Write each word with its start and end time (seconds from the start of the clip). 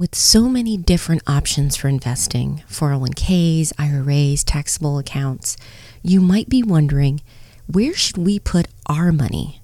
With 0.00 0.14
so 0.14 0.48
many 0.48 0.78
different 0.78 1.20
options 1.26 1.76
for 1.76 1.88
investing 1.88 2.62
401ks, 2.70 3.74
IRAs, 3.78 4.42
taxable 4.42 4.96
accounts 4.96 5.58
you 6.02 6.22
might 6.22 6.48
be 6.48 6.62
wondering 6.62 7.20
where 7.66 7.92
should 7.92 8.16
we 8.16 8.38
put 8.38 8.68
our 8.86 9.12
money? 9.12 9.60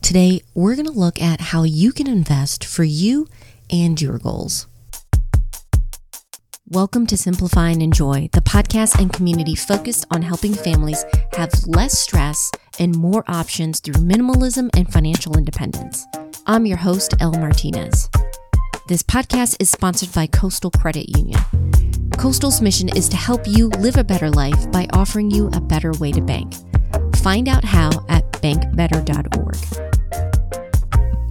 Today, 0.00 0.40
we're 0.54 0.74
going 0.74 0.86
to 0.86 0.90
look 0.90 1.20
at 1.20 1.42
how 1.42 1.64
you 1.64 1.92
can 1.92 2.06
invest 2.06 2.64
for 2.64 2.82
you 2.82 3.28
and 3.68 4.00
your 4.00 4.16
goals. 4.16 4.66
Welcome 6.66 7.06
to 7.06 7.18
Simplify 7.18 7.68
and 7.68 7.82
Enjoy, 7.82 8.30
the 8.32 8.40
podcast 8.40 8.98
and 8.98 9.12
community 9.12 9.54
focused 9.54 10.06
on 10.10 10.22
helping 10.22 10.54
families 10.54 11.04
have 11.34 11.52
less 11.66 11.98
stress 11.98 12.50
and 12.80 12.96
more 12.96 13.22
options 13.28 13.80
through 13.80 14.02
minimalism 14.02 14.70
and 14.74 14.90
financial 14.90 15.36
independence. 15.36 16.06
I'm 16.46 16.64
your 16.64 16.78
host, 16.78 17.12
Elle 17.20 17.32
Martinez. 17.32 18.08
This 18.88 19.02
podcast 19.02 19.56
is 19.60 19.68
sponsored 19.68 20.14
by 20.14 20.26
Coastal 20.28 20.70
Credit 20.70 21.14
Union. 21.14 21.38
Coastal's 22.16 22.62
mission 22.62 22.88
is 22.88 23.06
to 23.10 23.18
help 23.18 23.46
you 23.46 23.68
live 23.68 23.98
a 23.98 24.02
better 24.02 24.30
life 24.30 24.72
by 24.72 24.86
offering 24.94 25.30
you 25.30 25.50
a 25.52 25.60
better 25.60 25.92
way 26.00 26.10
to 26.10 26.22
bank. 26.22 26.54
Find 27.16 27.48
out 27.48 27.64
how 27.64 27.90
at 28.08 28.32
bankbetter.org. 28.40 29.56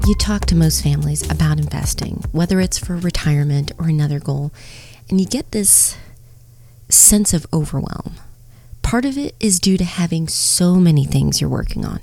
You 0.06 0.14
talk 0.20 0.46
to 0.46 0.56
most 0.56 0.84
families 0.84 1.28
about 1.32 1.58
investing, 1.58 2.24
whether 2.32 2.60
it's 2.60 2.78
for 2.78 2.96
retirement 2.96 3.72
or 3.80 3.88
another 3.88 4.20
goal, 4.20 4.52
and 5.10 5.20
you 5.20 5.26
get 5.26 5.52
this 5.52 5.98
sense 6.90 7.34
of 7.34 7.48
overwhelm. 7.52 8.18
Part 8.88 9.04
of 9.04 9.18
it 9.18 9.36
is 9.42 9.60
due 9.60 9.76
to 9.80 9.84
having 9.84 10.30
so 10.30 10.76
many 10.76 11.04
things 11.04 11.42
you're 11.42 11.50
working 11.50 11.84
on 11.84 12.00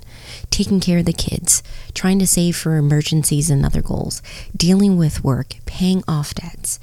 taking 0.51 0.79
care 0.79 0.99
of 0.99 1.05
the 1.05 1.13
kids, 1.13 1.63
trying 1.95 2.19
to 2.19 2.27
save 2.27 2.55
for 2.55 2.77
emergencies 2.77 3.49
and 3.49 3.65
other 3.65 3.81
goals, 3.81 4.21
dealing 4.55 4.95
with 4.95 5.23
work, 5.23 5.55
paying 5.65 6.03
off 6.07 6.35
debts. 6.35 6.79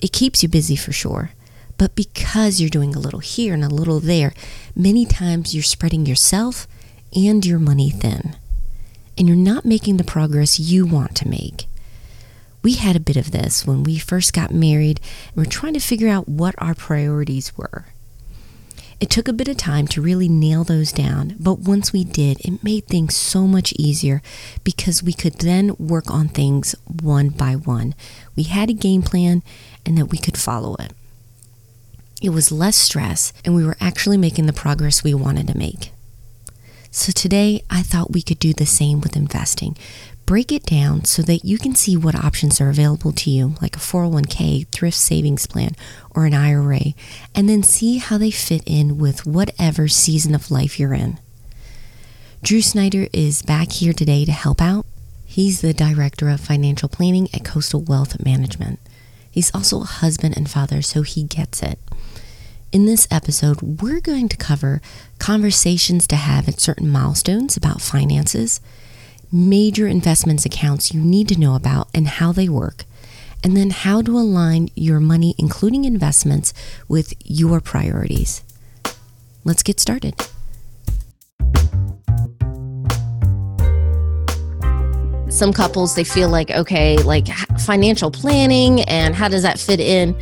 It 0.00 0.12
keeps 0.12 0.42
you 0.42 0.48
busy 0.48 0.74
for 0.74 0.90
sure. 0.90 1.30
But 1.78 1.94
because 1.94 2.60
you're 2.60 2.68
doing 2.68 2.92
a 2.92 2.98
little 2.98 3.20
here 3.20 3.54
and 3.54 3.62
a 3.62 3.68
little 3.68 4.00
there, 4.00 4.34
many 4.74 5.06
times 5.06 5.54
you're 5.54 5.62
spreading 5.62 6.06
yourself 6.06 6.66
and 7.14 7.46
your 7.46 7.60
money 7.60 7.90
thin. 7.90 8.34
And 9.16 9.28
you're 9.28 9.36
not 9.36 9.64
making 9.64 9.98
the 9.98 10.02
progress 10.02 10.58
you 10.58 10.86
want 10.86 11.14
to 11.14 11.28
make. 11.28 11.66
We 12.64 12.72
had 12.72 12.96
a 12.96 13.00
bit 13.00 13.16
of 13.16 13.30
this 13.30 13.64
when 13.64 13.84
we 13.84 13.96
first 13.96 14.32
got 14.32 14.52
married 14.52 14.98
and 15.28 15.36
we're 15.36 15.44
trying 15.44 15.74
to 15.74 15.78
figure 15.80 16.08
out 16.08 16.28
what 16.28 16.56
our 16.58 16.74
priorities 16.74 17.56
were. 17.56 17.84
It 19.00 19.08
took 19.08 19.28
a 19.28 19.32
bit 19.32 19.48
of 19.48 19.56
time 19.56 19.86
to 19.88 20.02
really 20.02 20.28
nail 20.28 20.62
those 20.62 20.92
down, 20.92 21.34
but 21.40 21.60
once 21.60 21.90
we 21.90 22.04
did, 22.04 22.38
it 22.44 22.62
made 22.62 22.86
things 22.86 23.16
so 23.16 23.46
much 23.46 23.72
easier 23.78 24.20
because 24.62 25.02
we 25.02 25.14
could 25.14 25.36
then 25.36 25.74
work 25.78 26.10
on 26.10 26.28
things 26.28 26.74
one 26.84 27.30
by 27.30 27.54
one. 27.54 27.94
We 28.36 28.42
had 28.42 28.68
a 28.68 28.74
game 28.74 29.00
plan 29.00 29.42
and 29.86 29.96
that 29.96 30.10
we 30.10 30.18
could 30.18 30.36
follow 30.36 30.76
it. 30.78 30.92
It 32.20 32.28
was 32.30 32.52
less 32.52 32.76
stress, 32.76 33.32
and 33.42 33.54
we 33.54 33.64
were 33.64 33.78
actually 33.80 34.18
making 34.18 34.44
the 34.44 34.52
progress 34.52 35.02
we 35.02 35.14
wanted 35.14 35.46
to 35.48 35.56
make. 35.56 35.92
So 36.90 37.10
today, 37.10 37.62
I 37.70 37.80
thought 37.80 38.12
we 38.12 38.20
could 38.20 38.38
do 38.38 38.52
the 38.52 38.66
same 38.66 39.00
with 39.00 39.16
investing 39.16 39.78
break 40.30 40.52
it 40.52 40.64
down 40.64 41.04
so 41.04 41.22
that 41.22 41.44
you 41.44 41.58
can 41.58 41.74
see 41.74 41.96
what 41.96 42.14
options 42.14 42.60
are 42.60 42.68
available 42.68 43.10
to 43.10 43.28
you, 43.30 43.52
like 43.60 43.74
a 43.74 43.80
401k, 43.80 44.64
thrift 44.68 44.96
savings 44.96 45.44
plan, 45.44 45.72
or 46.14 46.24
an 46.24 46.32
IRA, 46.32 46.94
and 47.34 47.48
then 47.48 47.64
see 47.64 47.98
how 47.98 48.16
they 48.16 48.30
fit 48.30 48.62
in 48.64 48.96
with 48.96 49.26
whatever 49.26 49.88
season 49.88 50.32
of 50.32 50.48
life 50.48 50.78
you're 50.78 50.94
in. 50.94 51.18
Drew 52.44 52.60
Snyder 52.60 53.08
is 53.12 53.42
back 53.42 53.72
here 53.72 53.92
today 53.92 54.24
to 54.24 54.30
help 54.30 54.62
out. 54.62 54.86
He's 55.26 55.62
the 55.62 55.74
Director 55.74 56.28
of 56.28 56.38
Financial 56.38 56.88
Planning 56.88 57.26
at 57.34 57.44
Coastal 57.44 57.82
Wealth 57.82 58.24
Management. 58.24 58.78
He's 59.32 59.52
also 59.52 59.80
a 59.80 59.84
husband 59.84 60.36
and 60.36 60.48
father, 60.48 60.80
so 60.80 61.02
he 61.02 61.24
gets 61.24 61.60
it. 61.60 61.80
In 62.70 62.86
this 62.86 63.08
episode, 63.10 63.82
we're 63.82 64.00
going 64.00 64.28
to 64.28 64.36
cover 64.36 64.80
conversations 65.18 66.06
to 66.06 66.14
have 66.14 66.46
at 66.46 66.60
certain 66.60 66.88
milestones 66.88 67.56
about 67.56 67.80
finances 67.82 68.60
major 69.32 69.86
investments 69.86 70.44
accounts 70.44 70.92
you 70.92 71.00
need 71.00 71.28
to 71.28 71.38
know 71.38 71.54
about 71.54 71.88
and 71.94 72.06
how 72.06 72.32
they 72.32 72.48
work, 72.48 72.84
and 73.44 73.56
then 73.56 73.70
how 73.70 74.02
to 74.02 74.16
align 74.18 74.68
your 74.74 75.00
money, 75.00 75.34
including 75.38 75.84
investments, 75.84 76.52
with 76.88 77.14
your 77.24 77.60
priorities. 77.60 78.42
Let's 79.44 79.62
get 79.62 79.80
started. 79.80 80.14
Some 85.28 85.52
couples, 85.52 85.94
they 85.94 86.04
feel 86.04 86.28
like, 86.28 86.50
okay, 86.50 86.98
like 86.98 87.28
financial 87.60 88.10
planning 88.10 88.82
and 88.82 89.14
how 89.14 89.28
does 89.28 89.42
that 89.42 89.58
fit 89.58 89.80
in? 89.80 90.20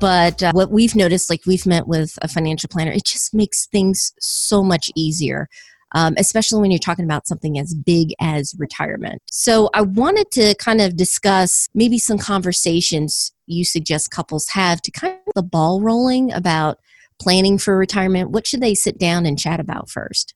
But 0.00 0.42
uh, 0.42 0.52
what 0.52 0.70
we've 0.70 0.94
noticed, 0.94 1.30
like 1.30 1.46
we've 1.46 1.64
met 1.64 1.86
with 1.86 2.18
a 2.20 2.28
financial 2.28 2.68
planner, 2.68 2.90
it 2.90 3.04
just 3.04 3.32
makes 3.32 3.66
things 3.66 4.12
so 4.18 4.62
much 4.62 4.90
easier 4.94 5.48
um, 5.94 6.14
especially 6.18 6.60
when 6.60 6.70
you're 6.70 6.78
talking 6.78 7.04
about 7.04 7.26
something 7.26 7.58
as 7.58 7.74
big 7.74 8.14
as 8.20 8.54
retirement. 8.58 9.22
So 9.30 9.70
I 9.74 9.82
wanted 9.82 10.30
to 10.32 10.54
kind 10.56 10.80
of 10.80 10.96
discuss 10.96 11.68
maybe 11.74 11.98
some 11.98 12.18
conversations 12.18 13.32
you 13.46 13.64
suggest 13.64 14.10
couples 14.10 14.48
have 14.48 14.82
to 14.82 14.90
kind 14.90 15.14
of 15.26 15.34
the 15.34 15.42
ball 15.42 15.80
rolling 15.80 16.32
about 16.32 16.78
planning 17.18 17.58
for 17.58 17.76
retirement. 17.76 18.30
What 18.30 18.46
should 18.46 18.60
they 18.60 18.74
sit 18.74 18.98
down 18.98 19.26
and 19.26 19.38
chat 19.38 19.60
about 19.60 19.90
first? 19.90 20.34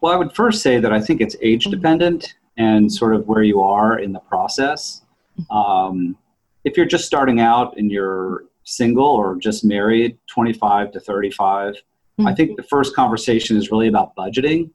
Well, 0.00 0.12
I 0.12 0.16
would 0.16 0.34
first 0.34 0.62
say 0.62 0.80
that 0.80 0.92
I 0.92 1.00
think 1.00 1.20
it's 1.20 1.36
age 1.42 1.64
dependent 1.64 2.34
and 2.56 2.92
sort 2.92 3.14
of 3.14 3.26
where 3.26 3.42
you 3.42 3.62
are 3.62 3.98
in 3.98 4.12
the 4.12 4.20
process. 4.20 5.02
Mm-hmm. 5.38 5.56
Um, 5.56 6.16
if 6.64 6.76
you're 6.76 6.86
just 6.86 7.04
starting 7.04 7.40
out 7.40 7.76
and 7.78 7.90
you're 7.90 8.44
single 8.64 9.06
or 9.06 9.36
just 9.36 9.64
married, 9.64 10.18
25 10.28 10.92
to 10.92 11.00
35, 11.00 11.74
Mm-hmm. 12.20 12.28
I 12.28 12.34
think 12.34 12.56
the 12.56 12.62
first 12.64 12.94
conversation 12.94 13.56
is 13.56 13.70
really 13.70 13.88
about 13.88 14.14
budgeting 14.14 14.70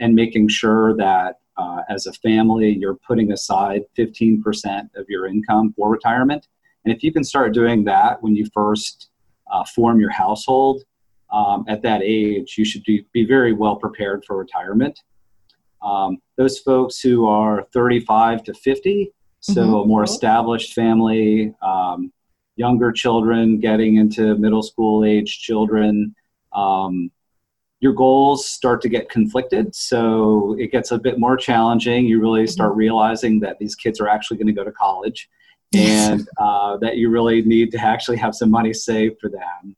and 0.00 0.14
making 0.14 0.48
sure 0.48 0.96
that 0.96 1.36
uh, 1.58 1.82
as 1.88 2.06
a 2.06 2.12
family 2.14 2.70
you're 2.70 2.98
putting 3.06 3.32
aside 3.32 3.82
15% 3.98 4.88
of 4.96 5.06
your 5.08 5.26
income 5.26 5.72
for 5.76 5.90
retirement. 5.90 6.48
And 6.84 6.94
if 6.94 7.02
you 7.02 7.12
can 7.12 7.24
start 7.24 7.52
doing 7.52 7.84
that 7.84 8.22
when 8.22 8.34
you 8.34 8.46
first 8.54 9.10
uh, 9.50 9.64
form 9.64 10.00
your 10.00 10.10
household 10.10 10.84
um, 11.32 11.64
at 11.68 11.82
that 11.82 12.02
age, 12.02 12.56
you 12.56 12.64
should 12.64 12.82
be, 12.84 13.06
be 13.12 13.24
very 13.26 13.52
well 13.52 13.76
prepared 13.76 14.24
for 14.24 14.36
retirement. 14.36 15.00
Um, 15.82 16.18
those 16.36 16.58
folks 16.58 17.00
who 17.00 17.26
are 17.26 17.66
35 17.72 18.44
to 18.44 18.54
50, 18.54 19.12
so 19.40 19.62
mm-hmm. 19.62 19.74
a 19.74 19.84
more 19.84 20.02
established 20.02 20.72
family, 20.72 21.54
um, 21.62 22.12
younger 22.56 22.90
children 22.90 23.60
getting 23.60 23.96
into 23.96 24.36
middle 24.36 24.62
school 24.62 25.04
age 25.04 25.40
children, 25.40 26.14
um, 26.56 27.10
your 27.80 27.92
goals 27.92 28.48
start 28.48 28.80
to 28.82 28.88
get 28.88 29.10
conflicted. 29.10 29.74
So 29.74 30.56
it 30.58 30.72
gets 30.72 30.90
a 30.90 30.98
bit 30.98 31.18
more 31.18 31.36
challenging. 31.36 32.06
You 32.06 32.20
really 32.20 32.42
mm-hmm. 32.42 32.50
start 32.50 32.74
realizing 32.74 33.38
that 33.40 33.58
these 33.58 33.74
kids 33.74 34.00
are 34.00 34.08
actually 34.08 34.38
going 34.38 34.46
to 34.48 34.52
go 34.52 34.64
to 34.64 34.72
college 34.72 35.28
and 35.74 36.26
uh, 36.38 36.78
that 36.78 36.96
you 36.96 37.10
really 37.10 37.42
need 37.42 37.70
to 37.72 37.78
actually 37.78 38.16
have 38.16 38.34
some 38.34 38.50
money 38.50 38.72
saved 38.72 39.16
for 39.20 39.28
them. 39.28 39.76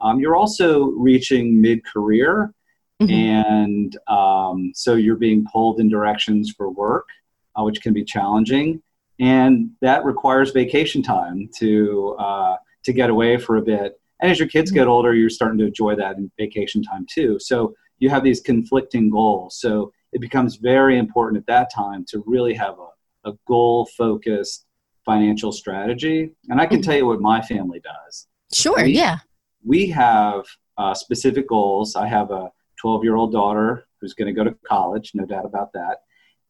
Um, 0.00 0.18
you're 0.18 0.36
also 0.36 0.86
reaching 0.86 1.60
mid 1.60 1.84
career. 1.84 2.52
Mm-hmm. 3.00 3.12
And 3.12 3.98
um, 4.08 4.72
so 4.74 4.94
you're 4.94 5.16
being 5.16 5.46
pulled 5.52 5.80
in 5.80 5.88
directions 5.88 6.50
for 6.50 6.70
work, 6.70 7.06
uh, 7.54 7.62
which 7.62 7.80
can 7.82 7.92
be 7.92 8.02
challenging. 8.02 8.82
And 9.20 9.70
that 9.82 10.04
requires 10.04 10.50
vacation 10.50 11.02
time 11.02 11.48
to, 11.58 12.16
uh, 12.18 12.56
to 12.84 12.92
get 12.92 13.10
away 13.10 13.36
for 13.36 13.58
a 13.58 13.62
bit. 13.62 14.00
And 14.20 14.30
as 14.30 14.38
your 14.38 14.48
kids 14.48 14.70
get 14.70 14.86
older, 14.86 15.14
you're 15.14 15.30
starting 15.30 15.58
to 15.58 15.66
enjoy 15.66 15.94
that 15.96 16.16
in 16.16 16.30
vacation 16.38 16.82
time 16.82 17.06
too. 17.08 17.38
So 17.38 17.74
you 17.98 18.10
have 18.10 18.24
these 18.24 18.40
conflicting 18.40 19.10
goals. 19.10 19.60
So 19.60 19.92
it 20.12 20.20
becomes 20.20 20.56
very 20.56 20.98
important 20.98 21.38
at 21.38 21.46
that 21.46 21.70
time 21.74 22.04
to 22.08 22.22
really 22.26 22.54
have 22.54 22.76
a, 22.78 23.30
a 23.30 23.34
goal 23.46 23.86
focused 23.96 24.66
financial 25.04 25.52
strategy. 25.52 26.30
And 26.48 26.60
I 26.60 26.66
can 26.66 26.82
tell 26.82 26.96
you 26.96 27.06
what 27.06 27.20
my 27.20 27.40
family 27.40 27.80
does. 27.80 28.26
Sure, 28.52 28.82
we, 28.82 28.92
yeah. 28.92 29.18
We 29.64 29.88
have 29.88 30.44
uh, 30.78 30.94
specific 30.94 31.48
goals. 31.48 31.96
I 31.96 32.06
have 32.06 32.30
a 32.30 32.50
12 32.80 33.04
year 33.04 33.16
old 33.16 33.32
daughter 33.32 33.86
who's 34.00 34.14
going 34.14 34.26
to 34.26 34.32
go 34.32 34.44
to 34.44 34.56
college, 34.66 35.12
no 35.14 35.24
doubt 35.24 35.44
about 35.44 35.72
that. 35.72 35.98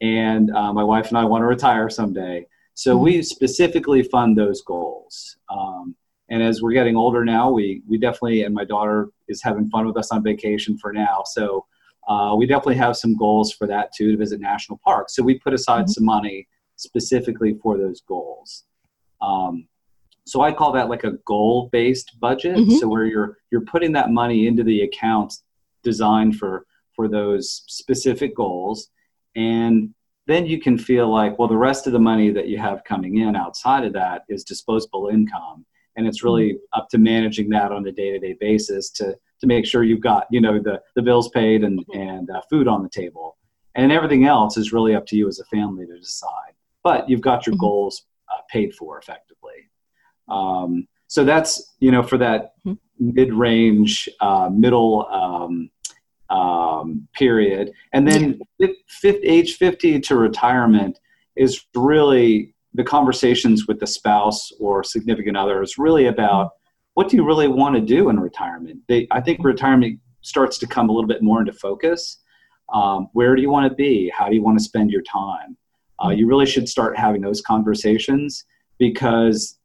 And 0.01 0.51
uh, 0.51 0.73
my 0.73 0.85
wife 0.85 1.09
and 1.09 1.19
I 1.19 1.25
want 1.25 1.43
to 1.43 1.47
retire 1.47 1.89
someday. 1.89 2.47
So 2.75 2.95
mm-hmm. 2.95 3.05
we 3.05 3.23
specifically 3.23 4.03
fund 4.03 4.37
those 4.37 4.63
goals. 4.63 5.37
Um, 5.49 5.95
and 6.29 6.43
as 6.43 6.61
we're 6.61 6.73
getting 6.73 6.97
older 6.97 7.25
now, 7.25 7.51
we 7.51 7.83
we 7.89 7.99
definitely 7.99 8.43
and 8.43 8.55
my 8.55 8.65
daughter 8.65 9.09
is 9.29 9.43
having 9.43 9.69
fun 9.71 9.87
with 9.87 9.97
us 9.97 10.11
on 10.11 10.23
vacation 10.23 10.77
for 10.79 10.93
now. 10.93 11.23
So 11.25 11.67
uh, 12.09 12.35
we 12.37 12.47
definitely 12.47 12.77
have 12.77 12.97
some 12.97 13.17
goals 13.17 13.53
for 13.53 13.67
that 13.67 13.93
too 13.95 14.13
to 14.13 14.17
visit 14.17 14.41
national 14.41 14.81
parks. 14.85 15.15
So 15.15 15.23
we 15.23 15.39
put 15.39 15.55
aside 15.55 15.83
mm-hmm. 15.83 15.91
some 15.91 16.05
money 16.05 16.49
specifically 16.77 17.59
for 17.63 17.77
those 17.79 18.01
goals. 18.03 18.65
Um, 19.21 19.67
so 20.25 20.41
I 20.43 20.53
call 20.53 20.73
that 20.73 20.89
like 20.89 21.05
a 21.05 21.13
goal 21.25 21.69
based 21.73 22.19
budget. 22.21 22.57
Mm-hmm. 22.57 22.77
So 22.77 22.89
where 22.89 23.05
you're 23.05 23.39
you're 23.51 23.65
putting 23.65 23.93
that 23.93 24.11
money 24.11 24.47
into 24.47 24.65
the 24.65 24.83
accounts 24.83 25.45
designed 25.83 26.37
for 26.37 26.67
for 26.95 27.09
those 27.09 27.63
specific 27.67 28.35
goals, 28.35 28.89
and 29.37 29.95
then 30.27 30.47
you 30.47 30.59
can 30.59 30.77
feel 30.77 31.09
like, 31.09 31.39
well, 31.39 31.47
the 31.47 31.57
rest 31.57 31.87
of 31.87 31.93
the 31.93 32.01
money 32.01 32.31
that 32.31 32.49
you 32.49 32.59
have 32.59 32.83
coming 32.85 33.19
in 33.19 33.37
outside 33.37 33.85
of 33.85 33.93
that 33.93 34.25
is 34.29 34.43
disposable 34.43 35.09
income. 35.09 35.65
And 35.97 36.07
it's 36.07 36.23
really 36.23 36.53
mm-hmm. 36.53 36.81
up 36.81 36.89
to 36.91 36.99
managing 36.99 37.49
that 37.51 37.73
on 37.73 37.87
a 37.87 37.93
day 37.93 38.11
to 38.11 38.19
day 38.19 38.37
basis 38.41 38.91
to, 38.91 39.17
to 39.41 39.47
make 39.47 39.67
sure 39.67 39.83
you've 39.83 40.01
got, 40.01 40.27
you 40.31 40.41
know, 40.41 40.59
the, 40.59 40.81
the 40.95 41.03
bills 41.03 41.29
paid 41.31 41.65
and, 41.65 41.81
mm-hmm. 41.81 42.01
and 42.01 42.31
uh, 42.31 42.41
food 42.51 42.69
on 42.69 42.83
the 42.83 42.89
table. 42.89 43.37
And 43.75 43.93
everything 43.93 44.25
else 44.25 44.57
is 44.57 44.73
really 44.73 44.95
up 44.95 45.07
to 45.07 45.17
you 45.17 45.29
as 45.29 45.39
a 45.39 45.45
family 45.45 45.87
to 45.87 45.99
decide. 45.99 46.55
But 46.83 47.09
you've 47.09 47.21
got 47.21 47.47
your 47.47 47.55
mm-hmm. 47.55 47.61
goals 47.61 48.05
uh, 48.29 48.41
paid 48.51 48.75
for 48.75 48.99
effectively. 48.99 49.71
Um, 50.29 50.89
so 51.09 51.25
that's, 51.25 51.75
you 51.81 51.91
know, 51.91 52.03
for 52.03 52.19
that 52.19 52.55
mm-hmm. 52.67 52.75
mid 52.99 53.33
range, 53.33 54.09
uh, 54.21 54.51
middle 54.53 55.07
um, 55.07 55.71
um, 56.31 57.07
period. 57.15 57.73
And 57.93 58.07
then 58.07 58.41
yeah. 58.59 58.69
fifth, 58.89 59.21
age 59.23 59.57
50 59.57 60.01
to 60.01 60.17
retirement 60.17 60.99
is 61.37 61.65
really 61.75 62.55
the 62.77 62.85
conversations 62.85 63.67
with 63.67 63.81
the 63.81 63.87
spouse 63.87 64.53
or 64.61 64.85
significant 64.85 65.37
other 65.37 65.63
is 65.63 65.79
really 65.79 66.07
about 66.07 66.51
what 66.95 67.09
do 67.09 67.17
you 67.17 67.25
really 67.25 67.49
want 67.49 67.75
to 67.75 67.81
do 67.81 68.09
in 68.09 68.21
retirement? 68.21 68.81
They, 68.89 69.07
I 69.11 69.21
think 69.21 69.43
retirement 69.43 69.99
starts 70.23 70.59
to 70.59 70.67
come 70.67 70.89
a 70.89 70.93
little 70.93 71.09
bit 71.09 71.23
more 71.23 71.41
into 71.41 71.53
focus. 71.53 72.19
Um, 72.73 73.09
where 73.13 73.35
do 73.35 73.43
you 73.43 73.51
want 73.51 73.69
to 73.71 73.75
be? 73.75 74.11
How 74.15 74.29
do 74.29 74.35
you 74.35 74.43
want 74.43 74.59
to 74.59 74.65
spend 74.65 74.91
your 74.91 75.03
time? 75.03 75.57
Uh, 76.03 76.11
you 76.11 76.27
really 76.27 76.47
should 76.47 76.69
start 76.69 76.97
having 76.97 77.23
those 77.23 77.41
conversations 77.41 78.45
because 78.79 79.59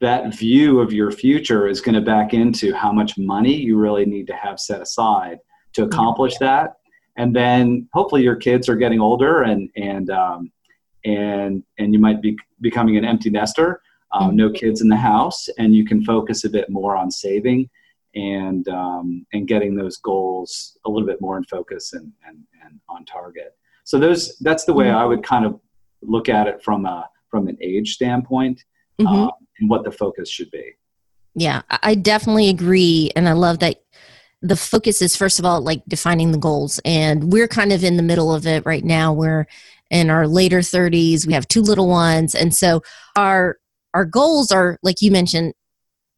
that 0.00 0.34
view 0.34 0.80
of 0.80 0.92
your 0.92 1.10
future 1.10 1.66
is 1.68 1.80
going 1.80 1.94
to 1.94 2.00
back 2.00 2.32
into 2.32 2.74
how 2.74 2.92
much 2.92 3.18
money 3.18 3.54
you 3.54 3.76
really 3.76 4.06
need 4.06 4.26
to 4.26 4.34
have 4.34 4.58
set 4.58 4.80
aside 4.80 5.38
to 5.74 5.82
accomplish 5.82 6.36
that 6.38 6.76
and 7.16 7.36
then 7.36 7.88
hopefully 7.92 8.22
your 8.22 8.36
kids 8.36 8.68
are 8.68 8.76
getting 8.76 9.00
older 9.00 9.42
and 9.42 9.68
and 9.76 10.10
um, 10.10 10.50
and 11.04 11.62
and 11.78 11.92
you 11.92 11.98
might 11.98 12.20
be 12.20 12.38
becoming 12.60 12.96
an 12.96 13.04
empty 13.04 13.30
nester 13.30 13.82
um, 14.12 14.28
mm-hmm. 14.28 14.36
no 14.36 14.50
kids 14.50 14.80
in 14.80 14.88
the 14.88 14.96
house 14.96 15.48
and 15.58 15.74
you 15.74 15.84
can 15.84 16.04
focus 16.04 16.44
a 16.44 16.50
bit 16.50 16.68
more 16.68 16.96
on 16.96 17.10
saving 17.10 17.68
and 18.14 18.68
um, 18.68 19.26
and 19.32 19.46
getting 19.46 19.74
those 19.74 19.96
goals 19.98 20.76
a 20.84 20.90
little 20.90 21.06
bit 21.06 21.20
more 21.20 21.36
in 21.36 21.44
focus 21.44 21.92
and 21.92 22.12
and, 22.26 22.38
and 22.64 22.80
on 22.88 23.04
target 23.04 23.56
so 23.84 23.98
those 23.98 24.36
that's 24.38 24.64
the 24.64 24.72
way 24.72 24.86
mm-hmm. 24.86 24.98
i 24.98 25.04
would 25.04 25.22
kind 25.22 25.44
of 25.44 25.58
look 26.02 26.28
at 26.28 26.46
it 26.46 26.62
from 26.62 26.86
a 26.86 27.08
from 27.30 27.48
an 27.48 27.56
age 27.60 27.94
standpoint 27.94 28.64
mm-hmm. 29.00 29.06
uh, 29.06 29.30
and 29.58 29.70
what 29.70 29.84
the 29.84 29.92
focus 29.92 30.28
should 30.28 30.50
be 30.50 30.72
yeah 31.34 31.62
i 31.70 31.94
definitely 31.94 32.48
agree 32.48 33.10
and 33.14 33.28
i 33.28 33.32
love 33.32 33.60
that 33.60 33.82
the 34.42 34.56
focus 34.56 35.02
is 35.02 35.14
first 35.14 35.38
of 35.38 35.44
all 35.44 35.60
like 35.60 35.82
defining 35.86 36.32
the 36.32 36.38
goals 36.38 36.80
and 36.84 37.32
we're 37.32 37.48
kind 37.48 37.72
of 37.72 37.84
in 37.84 37.96
the 37.96 38.02
middle 38.02 38.34
of 38.34 38.46
it 38.46 38.64
right 38.64 38.84
now 38.84 39.12
we're 39.12 39.46
in 39.90 40.10
our 40.10 40.26
later 40.26 40.60
30s 40.60 41.26
we 41.26 41.32
have 41.32 41.48
two 41.48 41.62
little 41.62 41.88
ones. 41.88 42.34
And 42.34 42.54
so 42.54 42.82
our 43.16 43.56
our 43.92 44.04
goals 44.04 44.52
are 44.52 44.78
like 44.82 45.00
you 45.00 45.10
mentioned 45.10 45.54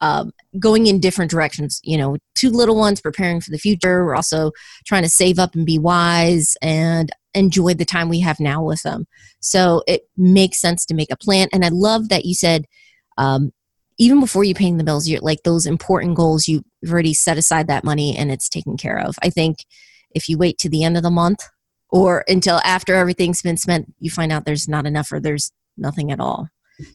um, 0.01 0.33
going 0.59 0.89
in 0.89 0.99
different 0.99 1.31
directions 1.31 1.81
you 1.85 1.97
know 1.97 2.17
two 2.35 2.51
little 2.51 2.77
ones 2.77 3.01
preparing 3.01 3.41
for 3.41 3.51
the 3.51 3.59
future. 3.59 4.05
We're 4.05 4.17
also 4.17 4.53
trying 4.87 5.03
to 5.03 5.09
save 5.09 5.39
up 5.39 5.55
and 5.55 5.67
be 5.67 5.79
wise 5.79 6.57
and 6.61 7.11
enjoy 7.35 7.75
the 7.75 7.85
time 7.85 8.09
we 8.09 8.21
have 8.21 8.39
now 8.41 8.63
with 8.63 8.83
them. 8.83 9.07
So 9.41 9.83
it 9.87 10.03
makes 10.17 10.61
sense 10.61 10.85
to 10.87 10.95
make 10.95 11.11
a 11.11 11.17
plan. 11.17 11.49
And 11.53 11.65
i 11.65 11.69
love 11.69 12.09
that 12.11 12.25
you 12.25 12.35
said 12.35 12.67
um, 13.19 13.53
even 13.99 14.21
before 14.21 14.45
you 14.45 14.55
paying 14.55 14.79
the 14.79 14.85
bills 14.85 15.09
you're 15.09 15.21
like 15.21 15.43
those 15.45 15.67
important 15.67 16.17
goals 16.17 16.49
you've 16.49 16.65
already 16.89 17.15
set 17.15 17.39
aside 17.39 17.69
that 17.69 17.85
money 17.85 18.17
and 18.17 18.31
it's 18.31 18.49
taken 18.49 18.77
care 18.77 18.99
of. 18.99 19.15
I 19.23 19.31
think 19.31 19.65
if 20.15 20.29
you 20.29 20.37
wait 20.37 20.59
to 20.59 20.69
the 20.69 20.85
end 20.85 20.97
of 20.97 21.03
the 21.03 21.11
month 21.11 21.49
or 21.93 22.25
until 22.27 22.61
after 22.65 22.95
everything's 22.95 23.43
been 23.43 23.57
spent 23.57 23.93
you 24.01 24.11
find 24.11 24.33
out 24.33 24.45
there's 24.45 24.69
not 24.69 24.87
enough 24.87 25.13
or 25.13 25.21
there's 25.21 25.53
nothing 25.77 26.11
at 26.11 26.21
all. 26.21 26.49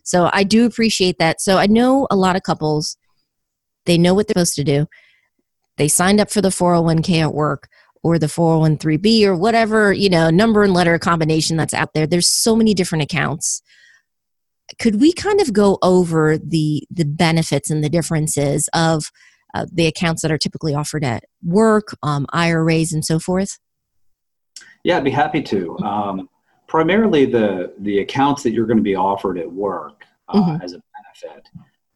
So 0.04 0.30
i 0.34 0.44
do 0.44 0.66
appreciate 0.66 1.18
that. 1.20 1.40
So 1.40 1.58
i 1.58 1.68
know 1.68 2.08
a 2.12 2.16
lot 2.16 2.36
of 2.36 2.44
couples 2.44 2.98
they 3.86 3.98
know 3.98 4.14
what 4.14 4.28
they're 4.28 4.34
supposed 4.34 4.56
to 4.56 4.64
do. 4.66 4.88
They 5.78 5.88
signed 5.88 6.20
up 6.20 6.30
for 6.30 6.42
the 6.42 6.50
401k 6.50 7.22
at 7.22 7.34
work 7.34 7.70
or 8.04 8.20
the 8.20 8.28
401b 8.28 9.24
or 9.24 9.36
whatever 9.36 9.92
you 9.92 10.10
know 10.10 10.30
number 10.30 10.64
and 10.64 10.74
letter 10.74 11.00
combination 11.00 11.58
that's 11.58 11.74
out 11.74 11.94
there. 11.94 12.08
There's 12.08 12.30
so 12.30 12.56
many 12.56 12.74
different 12.74 13.04
accounts. 13.04 13.62
Could 14.80 15.00
we 15.00 15.14
kind 15.14 15.40
of 15.40 15.54
go 15.54 15.78
over 15.82 16.38
the 16.38 16.86
the 16.92 17.06
benefits 17.06 17.70
and 17.70 17.84
the 17.84 17.90
differences 17.90 18.70
of 18.74 19.06
uh, 19.56 19.66
the 19.72 19.88
accounts 19.88 20.22
that 20.22 20.32
are 20.32 20.38
typically 20.38 20.76
offered 20.76 21.04
at 21.04 21.24
work, 21.44 21.96
um, 22.04 22.26
IRAs, 22.34 22.92
and 22.92 23.06
so 23.06 23.20
forth? 23.20 23.58
Yeah, 24.88 24.96
I'd 24.96 25.04
be 25.04 25.12
happy 25.12 25.44
to. 25.44 25.78
Um, 25.80 26.30
primarily, 26.66 27.26
the 27.26 27.74
the 27.80 28.00
accounts 28.00 28.42
that 28.44 28.54
you're 28.54 28.66
going 28.66 28.78
to 28.78 28.84
be 28.84 28.96
offered 28.96 29.38
at 29.38 29.52
work 29.52 30.06
uh, 30.30 30.40
mm-hmm. 30.40 30.62
as 30.64 30.72
a 30.72 30.82
benefit. 30.96 31.46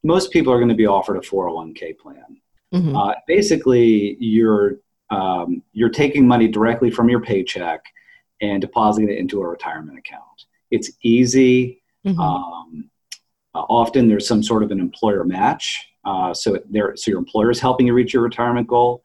Most 0.03 0.29
people 0.33 0.51
are 0.51 0.57
going 0.57 0.67
to 0.67 0.75
be 0.75 0.88
offered 0.88 1.15
a 1.15 1.21
401k 1.21 1.97
plan. 1.97 2.41
Mm-hmm. 2.73 2.93
Uh, 2.93 3.13
basically, 3.27 4.17
you're 4.19 4.79
um, 5.09 5.63
you're 5.71 5.89
taking 5.89 6.27
money 6.27 6.49
directly 6.49 6.91
from 6.91 7.07
your 7.07 7.21
paycheck 7.21 7.79
and 8.41 8.59
depositing 8.59 9.09
it 9.09 9.19
into 9.19 9.41
a 9.41 9.47
retirement 9.47 9.97
account. 9.97 10.43
It's 10.69 10.91
easy. 11.01 11.81
Mm-hmm. 12.05 12.19
Um, 12.19 12.89
uh, 13.55 13.61
often 13.69 14.09
there's 14.09 14.27
some 14.27 14.43
sort 14.43 14.63
of 14.63 14.71
an 14.71 14.81
employer 14.81 15.23
match, 15.23 15.88
uh, 16.03 16.33
so 16.33 16.59
there, 16.69 16.93
so 16.97 17.09
your 17.11 17.19
employer 17.19 17.51
is 17.51 17.61
helping 17.61 17.88
you 17.88 17.93
reach 17.93 18.13
your 18.13 18.23
retirement 18.23 18.67
goal. 18.67 19.01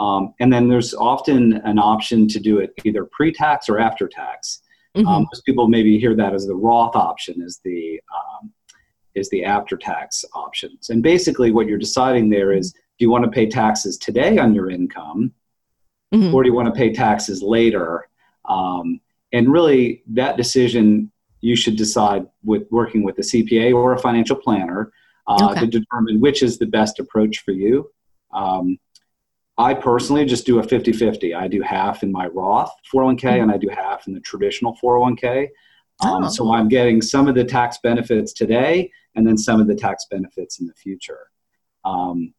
Um, 0.00 0.34
and 0.40 0.52
then 0.52 0.68
there's 0.68 0.94
often 0.94 1.54
an 1.64 1.78
option 1.78 2.28
to 2.28 2.38
do 2.38 2.58
it 2.58 2.72
either 2.84 3.04
pre-tax 3.04 3.68
or 3.68 3.78
after 3.78 4.08
tax. 4.08 4.62
Mm-hmm. 4.96 5.06
Um, 5.08 5.22
most 5.30 5.44
people 5.44 5.68
maybe 5.68 5.98
hear 5.98 6.14
that 6.14 6.34
as 6.34 6.46
the 6.46 6.54
Roth 6.54 6.96
option, 6.96 7.42
is 7.42 7.60
the 7.64 8.00
um, 8.14 8.52
is 9.14 9.28
the 9.30 9.44
after 9.44 9.76
tax 9.76 10.24
options. 10.34 10.90
And 10.90 11.02
basically, 11.02 11.50
what 11.50 11.66
you're 11.66 11.78
deciding 11.78 12.30
there 12.30 12.52
is, 12.52 12.72
do 12.72 13.04
you 13.04 13.10
want 13.10 13.24
to 13.24 13.30
pay 13.30 13.48
taxes 13.48 13.98
today 13.98 14.38
on 14.38 14.54
your 14.54 14.70
income, 14.70 15.32
mm-hmm. 16.14 16.34
or 16.34 16.42
do 16.42 16.48
you 16.48 16.54
want 16.54 16.72
to 16.72 16.78
pay 16.78 16.92
taxes 16.92 17.42
later? 17.42 18.08
Um, 18.48 19.00
and 19.32 19.52
really, 19.52 20.02
that 20.08 20.36
decision 20.36 21.10
you 21.40 21.54
should 21.54 21.76
decide 21.76 22.26
with 22.44 22.66
working 22.70 23.02
with 23.02 23.18
a 23.18 23.22
CPA 23.22 23.74
or 23.74 23.92
a 23.92 23.98
financial 23.98 24.36
planner 24.36 24.92
uh, 25.26 25.50
okay. 25.50 25.60
to 25.60 25.66
determine 25.66 26.20
which 26.20 26.42
is 26.42 26.58
the 26.58 26.66
best 26.66 26.98
approach 26.98 27.44
for 27.44 27.52
you. 27.52 27.90
Um, 28.32 28.78
I 29.58 29.74
personally 29.74 30.24
just 30.24 30.46
do 30.46 30.60
a 30.60 30.62
50 30.62 30.92
50. 30.92 31.34
I 31.34 31.48
do 31.48 31.60
half 31.62 32.02
in 32.02 32.12
my 32.12 32.28
Roth 32.28 32.72
401k 32.92 33.20
mm-hmm. 33.20 33.42
and 33.42 33.50
I 33.50 33.56
do 33.58 33.68
half 33.68 34.06
in 34.06 34.14
the 34.14 34.20
traditional 34.20 34.78
401k. 34.82 35.48
Um, 36.00 36.24
oh. 36.24 36.28
So 36.28 36.52
I'm 36.52 36.68
getting 36.68 37.02
some 37.02 37.26
of 37.26 37.34
the 37.34 37.44
tax 37.44 37.78
benefits 37.82 38.32
today 38.32 38.90
and 39.16 39.26
then 39.26 39.36
some 39.36 39.60
of 39.60 39.66
the 39.66 39.74
tax 39.74 40.06
benefits 40.08 40.60
in 40.60 40.66
the 40.66 40.74
future. 40.74 41.30
Um, 41.84 42.34